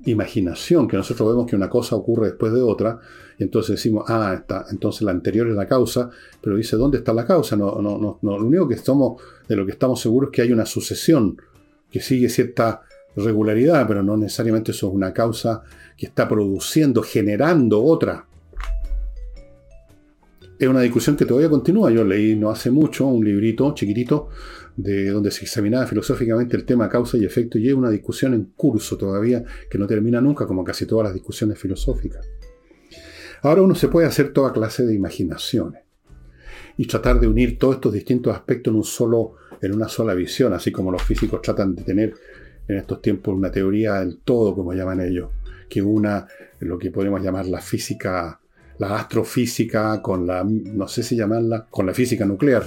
[0.05, 2.99] imaginación, que nosotros vemos que una cosa ocurre después de otra,
[3.37, 6.09] y entonces decimos, ah, está, entonces la anterior es la causa,
[6.41, 7.55] pero dice, ¿dónde está la causa?
[7.55, 10.51] No, no, no, lo único que estamos, de lo que estamos seguros es que hay
[10.51, 11.37] una sucesión
[11.91, 12.81] que sigue cierta
[13.15, 15.63] regularidad, pero no necesariamente eso es una causa
[15.97, 18.25] que está produciendo, generando otra
[20.59, 21.89] es una discusión que todavía continúa.
[21.89, 24.29] Yo leí no hace mucho un librito chiquitito
[24.75, 28.51] de donde se examinaba filosóficamente el tema causa y efecto y es una discusión en
[28.55, 32.27] curso todavía que no termina nunca como casi todas las discusiones filosóficas.
[33.41, 35.83] Ahora uno se puede hacer toda clase de imaginaciones
[36.75, 40.51] y tratar de unir todos estos distintos aspectos en, un solo, en una sola visión,
[40.53, 42.13] así como los físicos tratan de tener
[42.67, 45.29] en estos tiempos una teoría del todo, como llaman ellos,
[45.69, 46.27] que una
[46.59, 48.39] lo que podemos llamar la física,
[48.79, 52.63] la astrofísica con la, no sé si llamarla, con la física nuclear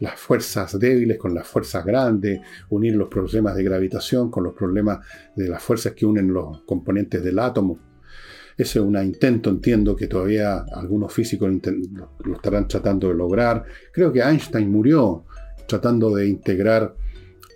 [0.00, 5.04] las fuerzas débiles con las fuerzas grandes, unir los problemas de gravitación con los problemas
[5.36, 7.78] de las fuerzas que unen los componentes del átomo.
[8.56, 11.50] Ese es un intento, entiendo que todavía algunos físicos
[12.24, 13.64] lo estarán tratando de lograr.
[13.92, 15.24] Creo que Einstein murió
[15.66, 16.94] tratando de integrar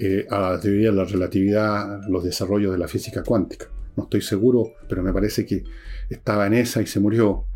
[0.00, 3.66] eh, a la teoría de la relatividad los desarrollos de la física cuántica.
[3.96, 5.62] No estoy seguro, pero me parece que
[6.08, 7.47] estaba en esa y se murió.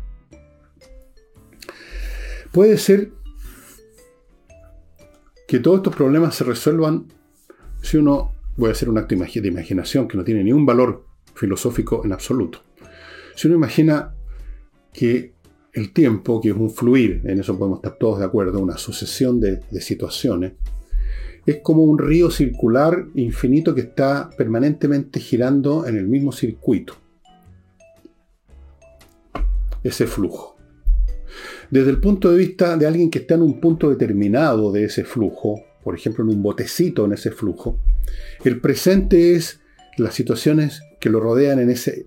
[2.53, 3.11] Puede ser
[5.47, 7.07] que todos estos problemas se resuelvan
[7.81, 11.03] si uno, voy a hacer un acto de imaginación que no tiene ni un valor
[11.33, 12.59] filosófico en absoluto.
[13.35, 14.13] Si uno imagina
[14.93, 15.33] que
[15.73, 19.39] el tiempo, que es un fluir, en eso podemos estar todos de acuerdo, una sucesión
[19.39, 20.53] de, de situaciones,
[21.47, 26.95] es como un río circular infinito que está permanentemente girando en el mismo circuito.
[29.83, 30.52] Ese flujo.
[31.73, 35.03] Desde el punto de vista de alguien que está en un punto determinado de ese
[35.03, 37.79] flujo, por ejemplo en un botecito en ese flujo,
[38.43, 39.59] el presente es
[39.97, 42.05] las situaciones que lo rodean en ese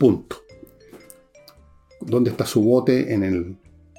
[0.00, 0.42] punto.
[2.00, 3.56] ¿Dónde está su bote en el,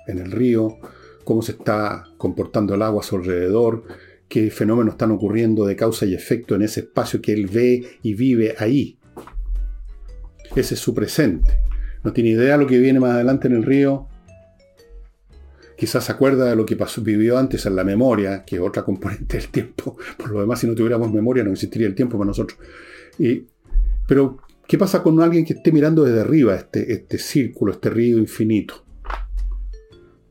[0.07, 0.79] en el río?
[1.23, 3.85] ¿Cómo se está comportando el agua a su alrededor?
[4.27, 8.15] ¿Qué fenómenos están ocurriendo de causa y efecto en ese espacio que él ve y
[8.15, 8.99] vive ahí?
[10.57, 11.57] Ese es su presente.
[12.03, 14.09] No tiene idea de lo que viene más adelante en el río,
[15.77, 18.83] quizás se acuerda de lo que pasó, vivió antes en la memoria, que es otra
[18.83, 19.97] componente del tiempo.
[20.17, 22.57] Por lo demás, si no tuviéramos memoria, no existiría el tiempo para nosotros.
[23.19, 23.45] Y,
[24.07, 28.17] pero, ¿qué pasa con alguien que esté mirando desde arriba este, este círculo, este río
[28.17, 28.83] infinito?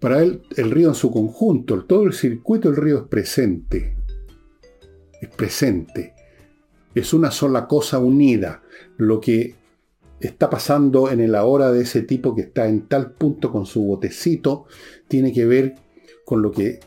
[0.00, 3.96] Para él, el río en su conjunto, todo el circuito del río es presente.
[5.20, 6.14] Es presente.
[6.94, 8.62] Es una sola cosa unida.
[8.98, 9.54] Lo que
[10.20, 13.82] está pasando en el ahora de ese tipo que está en tal punto con su
[13.82, 14.66] botecito
[15.08, 15.74] tiene que ver
[16.24, 16.80] con lo que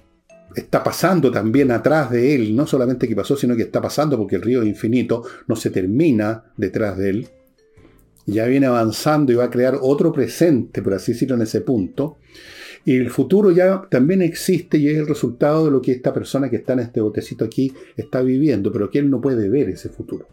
[0.56, 4.38] está pasando también atrás de él, no solamente que pasó, sino que está pasando porque
[4.38, 7.28] el río infinito no se termina detrás de él,
[8.26, 12.18] ya viene avanzando y va a crear otro presente, por así decirlo, en ese punto.
[12.84, 16.50] Y el futuro ya también existe y es el resultado de lo que esta persona
[16.50, 19.90] que está en este botecito aquí está viviendo, pero que él no puede ver ese
[19.90, 20.28] futuro.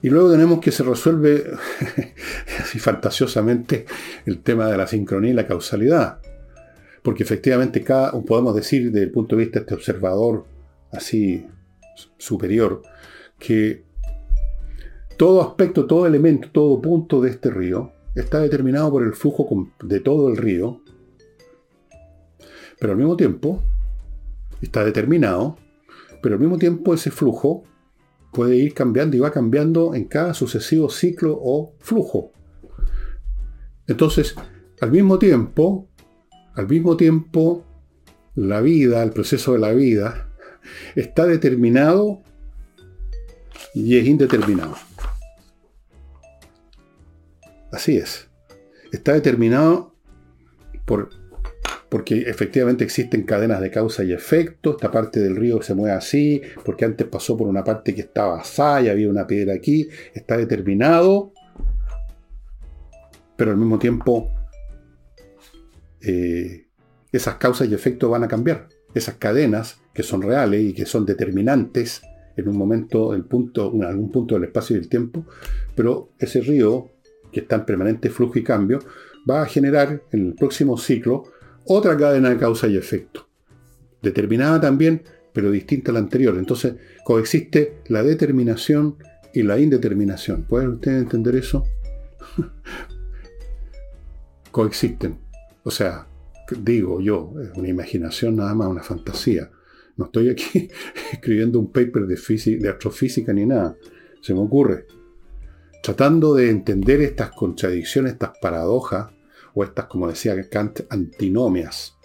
[0.00, 1.44] Y luego tenemos que se resuelve
[2.78, 3.86] fantasiosamente
[4.26, 6.20] el tema de la sincronía y la causalidad.
[7.02, 10.44] Porque efectivamente cada, podemos decir desde el punto de vista de este observador
[10.92, 11.46] así
[12.18, 12.82] superior,
[13.38, 13.84] que
[15.16, 20.00] todo aspecto, todo elemento, todo punto de este río está determinado por el flujo de
[20.00, 20.82] todo el río,
[22.78, 23.62] pero al mismo tiempo
[24.60, 25.56] está determinado,
[26.22, 27.64] pero al mismo tiempo ese flujo
[28.32, 32.32] puede ir cambiando y va cambiando en cada sucesivo ciclo o flujo.
[33.88, 34.36] Entonces,
[34.80, 35.88] al mismo tiempo,
[36.54, 37.64] al mismo tiempo,
[38.34, 40.28] la vida, el proceso de la vida,
[40.94, 42.22] está determinado
[43.74, 44.76] y es indeterminado.
[47.72, 48.28] Así es.
[48.92, 49.94] Está determinado
[50.84, 51.10] por
[51.88, 56.42] porque efectivamente existen cadenas de causa y efecto, esta parte del río se mueve así,
[56.64, 60.36] porque antes pasó por una parte que estaba así, y había una piedra aquí, está
[60.36, 61.32] determinado,
[63.38, 64.32] pero al mismo tiempo
[66.00, 66.66] eh,
[67.12, 68.68] esas causas y efectos van a cambiar.
[68.94, 72.02] Esas cadenas que son reales y que son determinantes
[72.36, 73.24] en un momento, en
[73.84, 75.24] algún punto del espacio y del tiempo,
[75.74, 76.90] pero ese río,
[77.32, 78.80] que está en permanente flujo y cambio,
[79.28, 81.24] va a generar en el próximo ciclo
[81.64, 83.28] otra cadena de causa y efecto.
[84.02, 86.36] Determinada también, pero distinta a la anterior.
[86.38, 86.74] Entonces
[87.04, 88.96] coexiste la determinación
[89.32, 90.42] y la indeterminación.
[90.42, 91.64] ¿Pueden ustedes entender eso?
[94.58, 95.16] coexisten.
[95.62, 96.08] O sea,
[96.50, 99.52] digo yo, es una imaginación nada más, una fantasía.
[99.96, 100.68] No estoy aquí
[101.12, 103.76] escribiendo un paper de, de astrofísica ni nada.
[104.20, 104.88] Se me ocurre.
[105.80, 109.12] Tratando de entender estas contradicciones, estas paradojas,
[109.54, 111.96] o estas, como decía Kant, antinomias.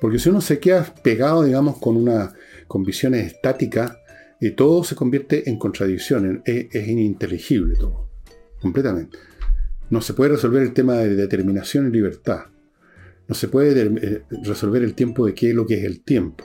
[0.00, 2.34] Porque si uno se queda pegado, digamos, con una
[2.68, 3.96] con visiones estáticas,
[4.40, 8.10] y todo se convierte en contradicción, es, es ininteligible todo,
[8.60, 9.18] completamente.
[9.90, 12.46] No se puede resolver el tema de determinación y libertad.
[13.28, 16.44] No se puede eh, resolver el tiempo de qué es lo que es el tiempo.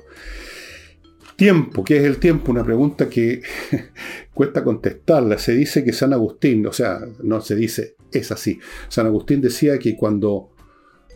[1.36, 2.52] Tiempo, ¿qué es el tiempo?
[2.52, 3.42] Una pregunta que
[4.34, 5.38] cuesta contestarla.
[5.38, 8.60] Se dice que San Agustín, o sea, no se dice, es así.
[8.90, 10.52] San Agustín decía que cuando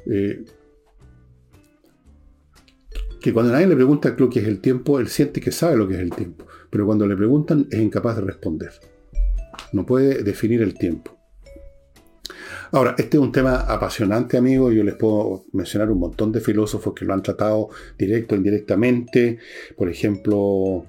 [0.10, 0.44] eh,
[3.26, 5.88] que cuando nadie le pregunta lo que es el tiempo, él siente que sabe lo
[5.88, 8.72] que es el tiempo, pero cuando le preguntan es incapaz de responder.
[9.74, 11.15] No puede definir el tiempo.
[12.76, 14.70] Ahora, este es un tema apasionante, amigo.
[14.70, 19.40] Yo les puedo mencionar un montón de filósofos que lo han tratado directo o indirectamente.
[19.78, 20.86] Por ejemplo,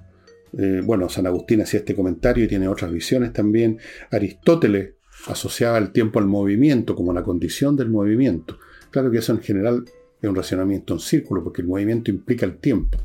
[0.59, 3.79] eh, bueno, San Agustín hacía este comentario y tiene otras visiones también.
[4.11, 4.95] Aristóteles
[5.29, 8.59] asociaba el tiempo al movimiento como la condición del movimiento.
[8.91, 9.85] Claro que eso en general
[10.21, 12.99] es un racionamiento en círculo, porque el movimiento implica el tiempo.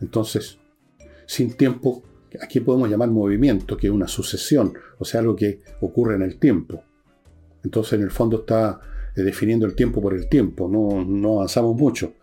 [0.00, 0.56] Entonces,
[1.26, 2.04] sin tiempo,
[2.40, 6.38] aquí podemos llamar movimiento, que es una sucesión, o sea, algo que ocurre en el
[6.38, 6.84] tiempo.
[7.64, 8.80] Entonces, en el fondo está
[9.16, 12.14] eh, definiendo el tiempo por el tiempo, no, avanzamos mucho.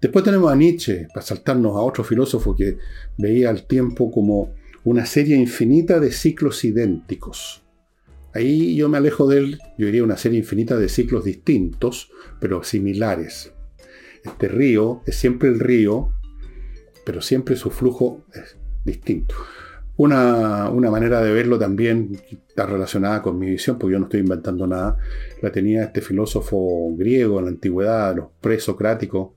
[0.00, 2.78] Después tenemos a Nietzsche, para saltarnos a otro filósofo que
[3.16, 7.62] veía el tiempo como una serie infinita de ciclos idénticos.
[8.34, 12.62] Ahí yo me alejo de él, yo diría una serie infinita de ciclos distintos, pero
[12.62, 13.52] similares.
[14.22, 16.10] Este río es siempre el río,
[17.04, 19.34] pero siempre su flujo es distinto.
[19.98, 24.66] Una, manera de verlo también está relacionada con mi visión, porque yo no estoy inventando
[24.66, 24.98] nada,
[25.40, 29.30] la tenía este filósofo griego en la antigüedad, los presocráticos,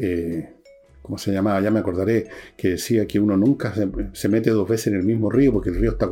[0.00, 0.54] eh,
[1.00, 1.60] ¿cómo se llamaba?
[1.60, 2.26] Ya me acordaré,
[2.56, 5.76] que decía que uno nunca se, mete dos veces en el mismo río porque el
[5.76, 6.08] río está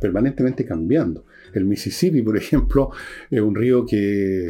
[0.00, 1.24] permanentemente cambiando.
[1.54, 2.90] El Mississippi, por ejemplo,
[3.30, 4.48] es un río que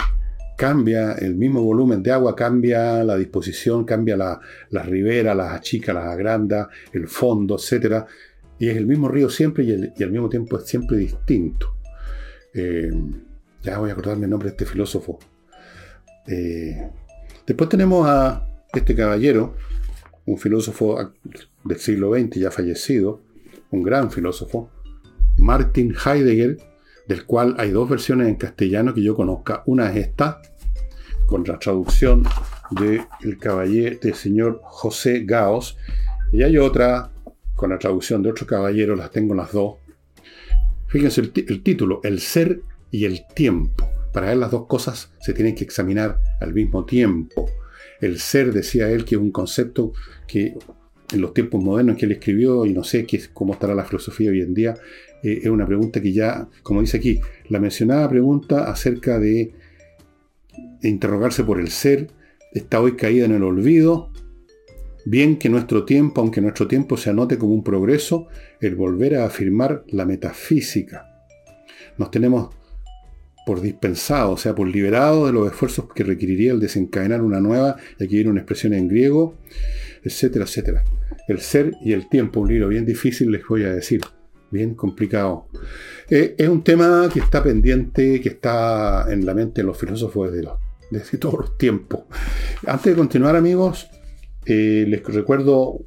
[0.56, 4.40] cambia, el mismo volumen de agua cambia la disposición, cambia la,
[4.70, 8.06] las riberas, las achicas, las agrandas, el fondo, etc.
[8.58, 11.74] Y es el mismo río siempre y, al mismo tiempo es siempre distinto.
[12.54, 12.90] Eh,
[13.62, 15.18] ya voy a acordarme el nombre de este filósofo.
[16.26, 16.90] Eh,
[17.46, 19.56] después tenemos a este caballero,
[20.24, 21.12] un filósofo
[21.64, 23.22] del siglo XX ya fallecido,
[23.70, 24.70] un gran filósofo,
[25.38, 26.58] Martin Heidegger,
[27.06, 29.62] del cual hay dos versiones en castellano que yo conozca.
[29.66, 30.40] Una es esta,
[31.26, 32.24] con la traducción
[32.70, 35.76] del el caballero del señor José Gaos,
[36.32, 37.12] y hay otra
[37.56, 39.76] con la traducción de otro caballero, las tengo las dos.
[40.88, 43.88] Fíjense el, el título, El ser y el tiempo.
[44.12, 47.50] Para él las dos cosas se tienen que examinar al mismo tiempo.
[48.00, 49.92] El ser, decía él, que es un concepto
[50.26, 50.54] que
[51.12, 54.30] en los tiempos modernos que él escribió, y no sé qué, cómo estará la filosofía
[54.30, 54.74] hoy en día,
[55.22, 59.52] eh, es una pregunta que ya, como dice aquí, la mencionada pregunta acerca de
[60.82, 62.08] interrogarse por el ser
[62.52, 64.10] está hoy caída en el olvido.
[65.08, 68.26] Bien que nuestro tiempo, aunque nuestro tiempo se anote como un progreso,
[68.60, 71.06] el volver a afirmar la metafísica.
[71.96, 72.52] Nos tenemos
[73.46, 77.76] por dispensado, o sea, por liberado de los esfuerzos que requeriría el desencadenar una nueva,
[78.00, 79.36] y aquí viene una expresión en griego,
[80.02, 80.82] etcétera, etcétera.
[81.28, 84.00] El ser y el tiempo, un libro bien difícil, les voy a decir,
[84.50, 85.46] bien complicado.
[86.10, 90.32] Eh, es un tema que está pendiente, que está en la mente de los filósofos
[90.32, 92.00] desde, los, todos los tiempos.
[92.66, 93.88] Antes de continuar, amigos,
[94.46, 95.80] eh, les recuerdo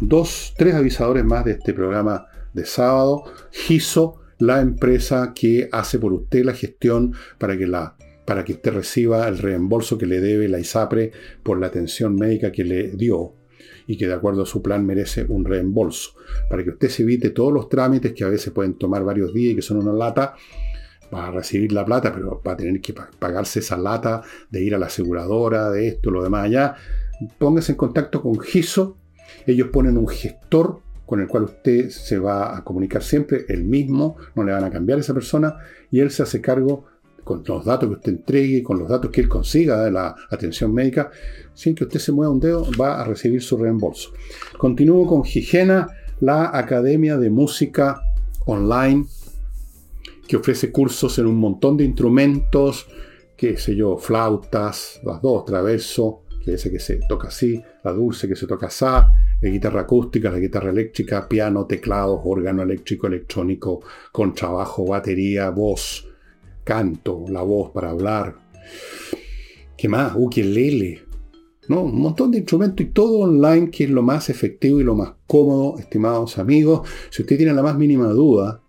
[0.00, 3.24] dos, tres avisadores más de este programa de sábado.
[3.50, 8.72] GISO, la empresa que hace por usted la gestión para que la para que usted
[8.72, 11.12] reciba el reembolso que le debe la ISAPRE
[11.44, 13.34] por la atención médica que le dio
[13.86, 16.10] y que de acuerdo a su plan merece un reembolso.
[16.50, 19.52] Para que usted se evite todos los trámites que a veces pueden tomar varios días
[19.52, 20.34] y que son una lata,
[21.14, 24.74] va a recibir la plata, pero va a tener que pagarse esa lata de ir
[24.74, 26.74] a la aseguradora, de esto, lo demás allá.
[27.38, 28.96] Póngase en contacto con GISO.
[29.46, 34.16] Ellos ponen un gestor con el cual usted se va a comunicar siempre, el mismo,
[34.34, 35.56] no le van a cambiar a esa persona,
[35.90, 36.84] y él se hace cargo
[37.22, 40.74] con los datos que usted entregue, con los datos que él consiga de la atención
[40.74, 41.10] médica,
[41.54, 44.10] sin que usted se mueva un dedo, va a recibir su reembolso.
[44.58, 45.88] Continúo con Higiena,
[46.20, 48.00] la Academia de Música
[48.46, 49.06] Online,
[50.26, 52.86] que ofrece cursos en un montón de instrumentos,
[53.36, 58.28] qué sé yo, flautas, las dos, traverso, que ese que se toca así, la dulce
[58.28, 63.80] que se toca así, la guitarra acústica, la guitarra eléctrica, piano, teclados, órgano eléctrico, electrónico,
[64.12, 66.08] contrabajo, batería, voz,
[66.62, 68.36] canto, la voz para hablar.
[69.76, 70.12] ¿Qué más?
[70.14, 71.02] Ukelele.
[71.68, 71.82] ¿No?
[71.82, 75.14] Un montón de instrumentos y todo online que es lo más efectivo y lo más
[75.26, 76.88] cómodo, estimados amigos.
[77.10, 78.62] Si usted tiene la más mínima duda,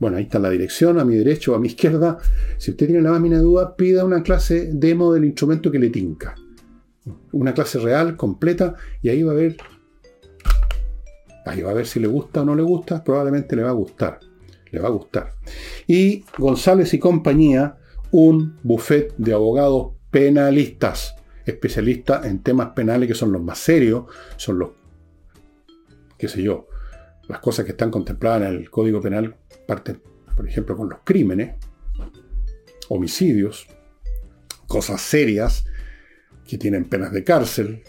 [0.00, 2.18] bueno, ahí está la dirección, a mi derecha o a mi izquierda.
[2.58, 5.90] Si usted tiene la más mínima duda, pida una clase demo del instrumento que le
[5.90, 6.34] tinca.
[7.32, 9.56] Una clase real, completa, y ahí va a ver.
[11.46, 13.02] Ahí va a ver si le gusta o no le gusta.
[13.02, 14.20] Probablemente le va a gustar
[14.70, 15.34] le va a gustar.
[15.86, 17.76] Y González y compañía,
[18.10, 24.04] un buffet de abogados penalistas, especialistas en temas penales que son los más serios,
[24.36, 24.70] son los
[26.18, 26.68] qué sé yo,
[27.28, 29.36] las cosas que están contempladas en el Código Penal
[29.66, 30.02] parten,
[30.36, 31.54] por ejemplo, con los crímenes,
[32.88, 33.66] homicidios,
[34.66, 35.64] cosas serias
[36.50, 37.82] que tienen penas de cárcel.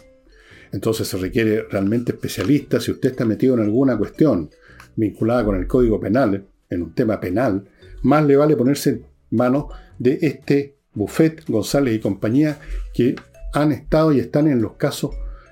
[0.71, 2.79] Entonces se requiere realmente especialista.
[2.79, 4.49] Si usted está metido en alguna cuestión
[4.95, 7.65] vinculada con el Código Penal, en un tema penal,
[8.03, 9.65] más le vale ponerse en manos
[9.99, 12.59] de este Buffet, González y compañía
[12.93, 13.15] que
[13.53, 15.11] han estado y están en los casos,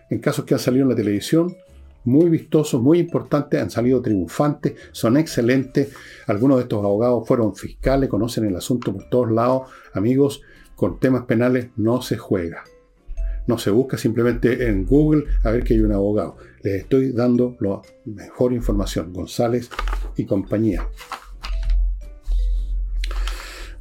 [0.09, 1.55] en casos que han salido en la televisión,
[2.05, 5.93] muy vistosos, muy importantes, han salido triunfantes, son excelentes.
[6.27, 9.69] Algunos de estos abogados fueron fiscales, conocen el asunto por todos lados.
[9.93, 10.41] Amigos,
[10.75, 12.63] con temas penales no se juega.
[13.49, 16.37] No se busca simplemente en Google a ver que hay un abogado.
[16.61, 19.11] Les estoy dando la mejor información.
[19.11, 19.71] González
[20.15, 20.87] y compañía.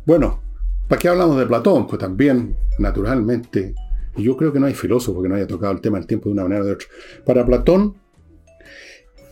[0.06, 0.40] Bueno,
[0.88, 1.86] ¿para qué hablamos de Platón?
[1.86, 3.74] Pues también, naturalmente,
[4.16, 6.32] yo creo que no hay filósofo que no haya tocado el tema del tiempo de
[6.32, 6.88] una manera o de otra.
[7.26, 7.94] Para Platón,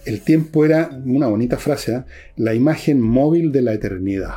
[0.04, 2.04] el tiempo era, una bonita frase, ¿eh?
[2.36, 4.34] la imagen móvil de la eternidad.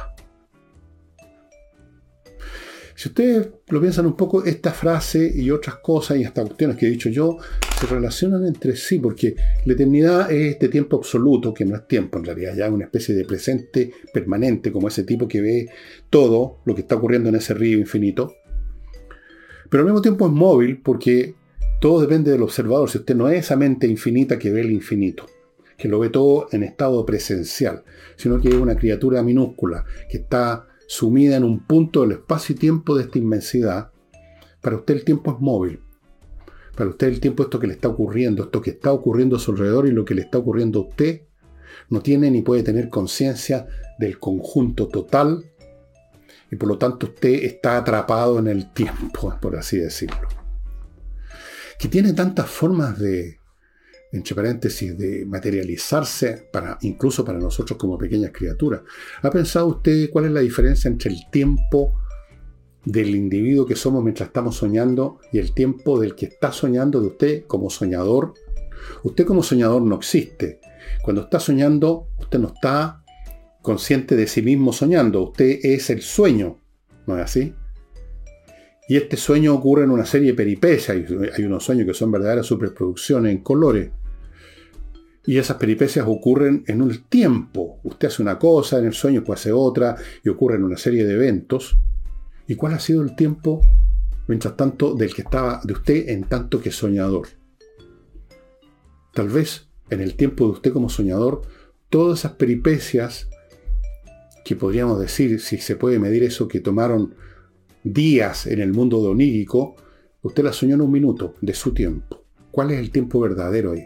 [3.00, 6.86] Si ustedes lo piensan un poco, esta frase y otras cosas y estas cuestiones que
[6.86, 7.38] he dicho yo
[7.80, 12.18] se relacionan entre sí, porque la eternidad es este tiempo absoluto, que no es tiempo
[12.18, 15.70] en realidad, ya es una especie de presente permanente, como ese tipo que ve
[16.10, 18.34] todo lo que está ocurriendo en ese río infinito.
[19.70, 21.36] Pero al mismo tiempo es móvil porque
[21.80, 22.89] todo depende del observador.
[22.89, 25.26] Si usted no es esa mente infinita que ve el infinito
[25.78, 27.84] que lo ve todo en estado presencial,
[28.18, 32.58] sino que es una criatura minúscula que está sumida en un punto del espacio y
[32.58, 33.92] tiempo de esta inmensidad.
[34.60, 35.82] Para usted el tiempo es móvil.
[36.76, 39.52] Para usted el tiempo esto que le está ocurriendo, esto que está ocurriendo a su
[39.52, 41.28] alrededor y lo que le está ocurriendo a usted,
[41.90, 43.68] no tiene ni puede tener conciencia
[44.00, 45.46] del conjunto total
[46.50, 50.28] y por lo tanto usted está atrapado en el tiempo, por así decirlo.
[51.78, 53.39] Que tiene tantas formas de,
[54.12, 58.82] entre paréntesis, de materializarse, para, incluso para nosotros como pequeñas criaturas.
[59.22, 61.93] ¿Ha pensado usted cuál es la diferencia entre el tiempo
[62.86, 67.07] del individuo que somos mientras estamos soñando y el tiempo del que está soñando de
[67.07, 68.34] usted como soñador?
[69.03, 70.60] Usted como soñador no existe.
[71.03, 73.03] Cuando está soñando, usted no está
[73.62, 76.60] consciente de sí mismo soñando, usted es el sueño,
[77.05, 77.53] ¿no es así?
[78.88, 80.97] Y este sueño ocurre en una serie de peripecias.
[81.38, 83.91] Hay unos sueños que son verdaderas superproducciones en colores.
[85.26, 87.80] Y esas peripecias ocurren en un tiempo.
[87.84, 91.13] Usted hace una cosa, en el sueño puede hacer otra, y ocurren una serie de
[91.13, 91.78] eventos.
[92.47, 93.61] ¿Y cuál ha sido el tiempo,
[94.28, 97.28] mientras tanto, del que estaba de usted en tanto que soñador?
[99.13, 101.41] Tal vez en el tiempo de usted como soñador,
[101.89, 103.28] todas esas peripecias
[104.45, 107.13] que podríamos decir, si se puede medir eso, que tomaron
[107.84, 109.76] días en el mundo de onírico,
[110.22, 112.24] usted las soñó en un minuto de su tiempo.
[112.51, 113.86] ¿Cuál es el tiempo verdadero ahí?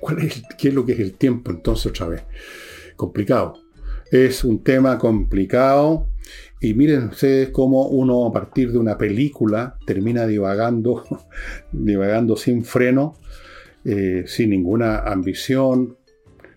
[0.00, 2.22] ¿Cuál es, ¿Qué es lo que es el tiempo entonces otra vez?
[2.96, 3.54] Complicado.
[4.10, 6.08] Es un tema complicado
[6.60, 11.04] y miren ustedes cómo uno a partir de una película termina divagando,
[11.72, 13.14] divagando sin freno,
[13.84, 15.96] eh, sin ninguna ambición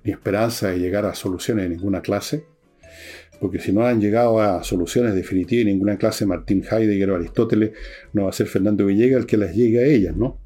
[0.03, 2.45] ni esperanza de llegar a soluciones de ninguna clase.
[3.39, 7.71] Porque si no han llegado a soluciones definitivas en ninguna clase, Martín Heidegger o Aristóteles,
[8.13, 10.37] no va a ser Fernando Villegas el que las llegue a ellas, ¿no?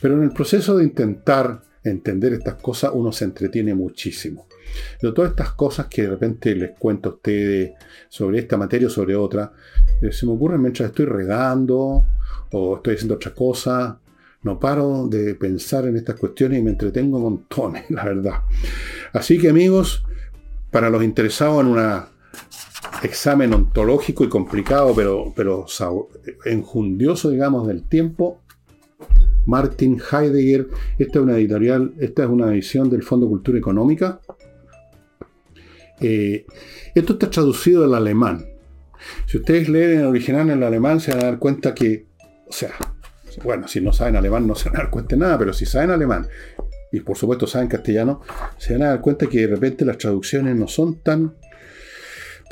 [0.00, 4.46] Pero en el proceso de intentar entender estas cosas, uno se entretiene muchísimo.
[5.00, 7.72] Pero todas estas cosas que de repente les cuento a ustedes
[8.08, 9.52] sobre esta materia o sobre otra,
[10.00, 12.04] eh, se me ocurren mientras estoy regando
[12.52, 13.98] o estoy haciendo otra cosa.
[14.42, 18.40] No paro de pensar en estas cuestiones y me entretengo montones, la verdad.
[19.12, 20.04] Así que amigos,
[20.70, 21.78] para los interesados en un
[23.02, 25.66] examen ontológico y complicado, pero, pero
[26.44, 28.40] enjundioso, digamos, del tiempo,
[29.46, 30.68] Martin Heidegger.
[30.98, 34.20] Esta es una editorial, esta es una edición del Fondo Cultura Económica.
[36.00, 36.46] Eh,
[36.94, 38.44] esto está traducido al alemán.
[39.26, 42.06] Si ustedes leen el original en el alemán, se van a dar cuenta que,
[42.48, 42.70] o sea,
[43.44, 45.66] bueno, si no saben alemán no se van a dar cuenta de nada, pero si
[45.66, 46.26] saben alemán
[46.92, 48.20] y por supuesto saben castellano,
[48.58, 51.34] se van a dar cuenta que de repente las traducciones no son tan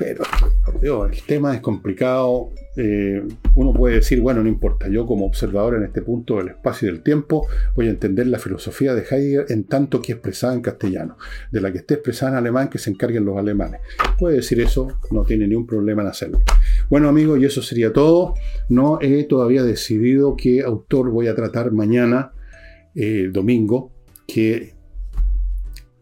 [0.00, 2.48] pero, el tema es complicado.
[2.74, 3.22] Eh,
[3.54, 6.92] uno puede decir, bueno, no importa, yo como observador en este punto del espacio y
[6.92, 7.46] del tiempo
[7.76, 11.18] voy a entender la filosofía de Heidegger en tanto que expresada en castellano.
[11.52, 13.82] De la que esté expresada en alemán, que se encarguen los alemanes.
[14.18, 16.40] Puede decir eso, no tiene ningún problema en hacerlo.
[16.88, 18.32] Bueno, amigos, y eso sería todo.
[18.70, 22.32] No he todavía decidido qué autor voy a tratar mañana,
[22.94, 23.92] eh, domingo,
[24.26, 24.79] que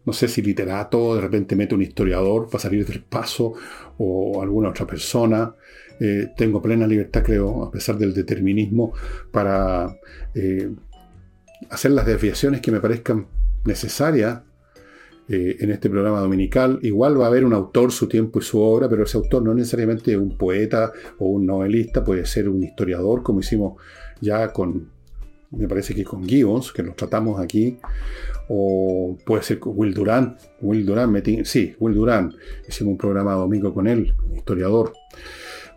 [0.05, 3.53] no sé si literato, de repente mete un historiador para salir del paso
[3.97, 5.53] o alguna otra persona.
[5.99, 8.93] Eh, tengo plena libertad, creo, a pesar del determinismo,
[9.31, 9.97] para
[10.33, 10.71] eh,
[11.69, 13.27] hacer las desviaciones que me parezcan
[13.65, 14.43] necesaria
[15.27, 16.79] eh, en este programa dominical.
[16.81, 19.53] Igual va a haber un autor, su tiempo y su obra, pero ese autor no
[19.53, 23.73] necesariamente un poeta o un novelista, puede ser un historiador, como hicimos
[24.21, 24.89] ya con,
[25.51, 27.77] me parece que con Gibbons, que lo tratamos aquí,
[28.47, 30.39] o puede ser con Will Durant.
[30.61, 32.33] Will Durant, sí, Will Durant.
[32.67, 34.93] Hicimos un programa domingo con él, historiador.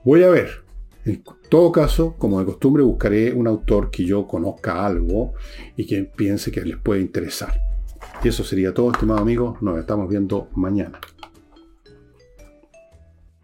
[0.04, 0.62] Voy a ver.
[1.04, 5.34] En todo caso, como de costumbre, buscaré un autor que yo conozca algo
[5.76, 7.60] y que piense que les puede interesar.
[8.22, 9.56] Y eso sería todo, estimado amigo.
[9.60, 11.00] Nos estamos viendo mañana.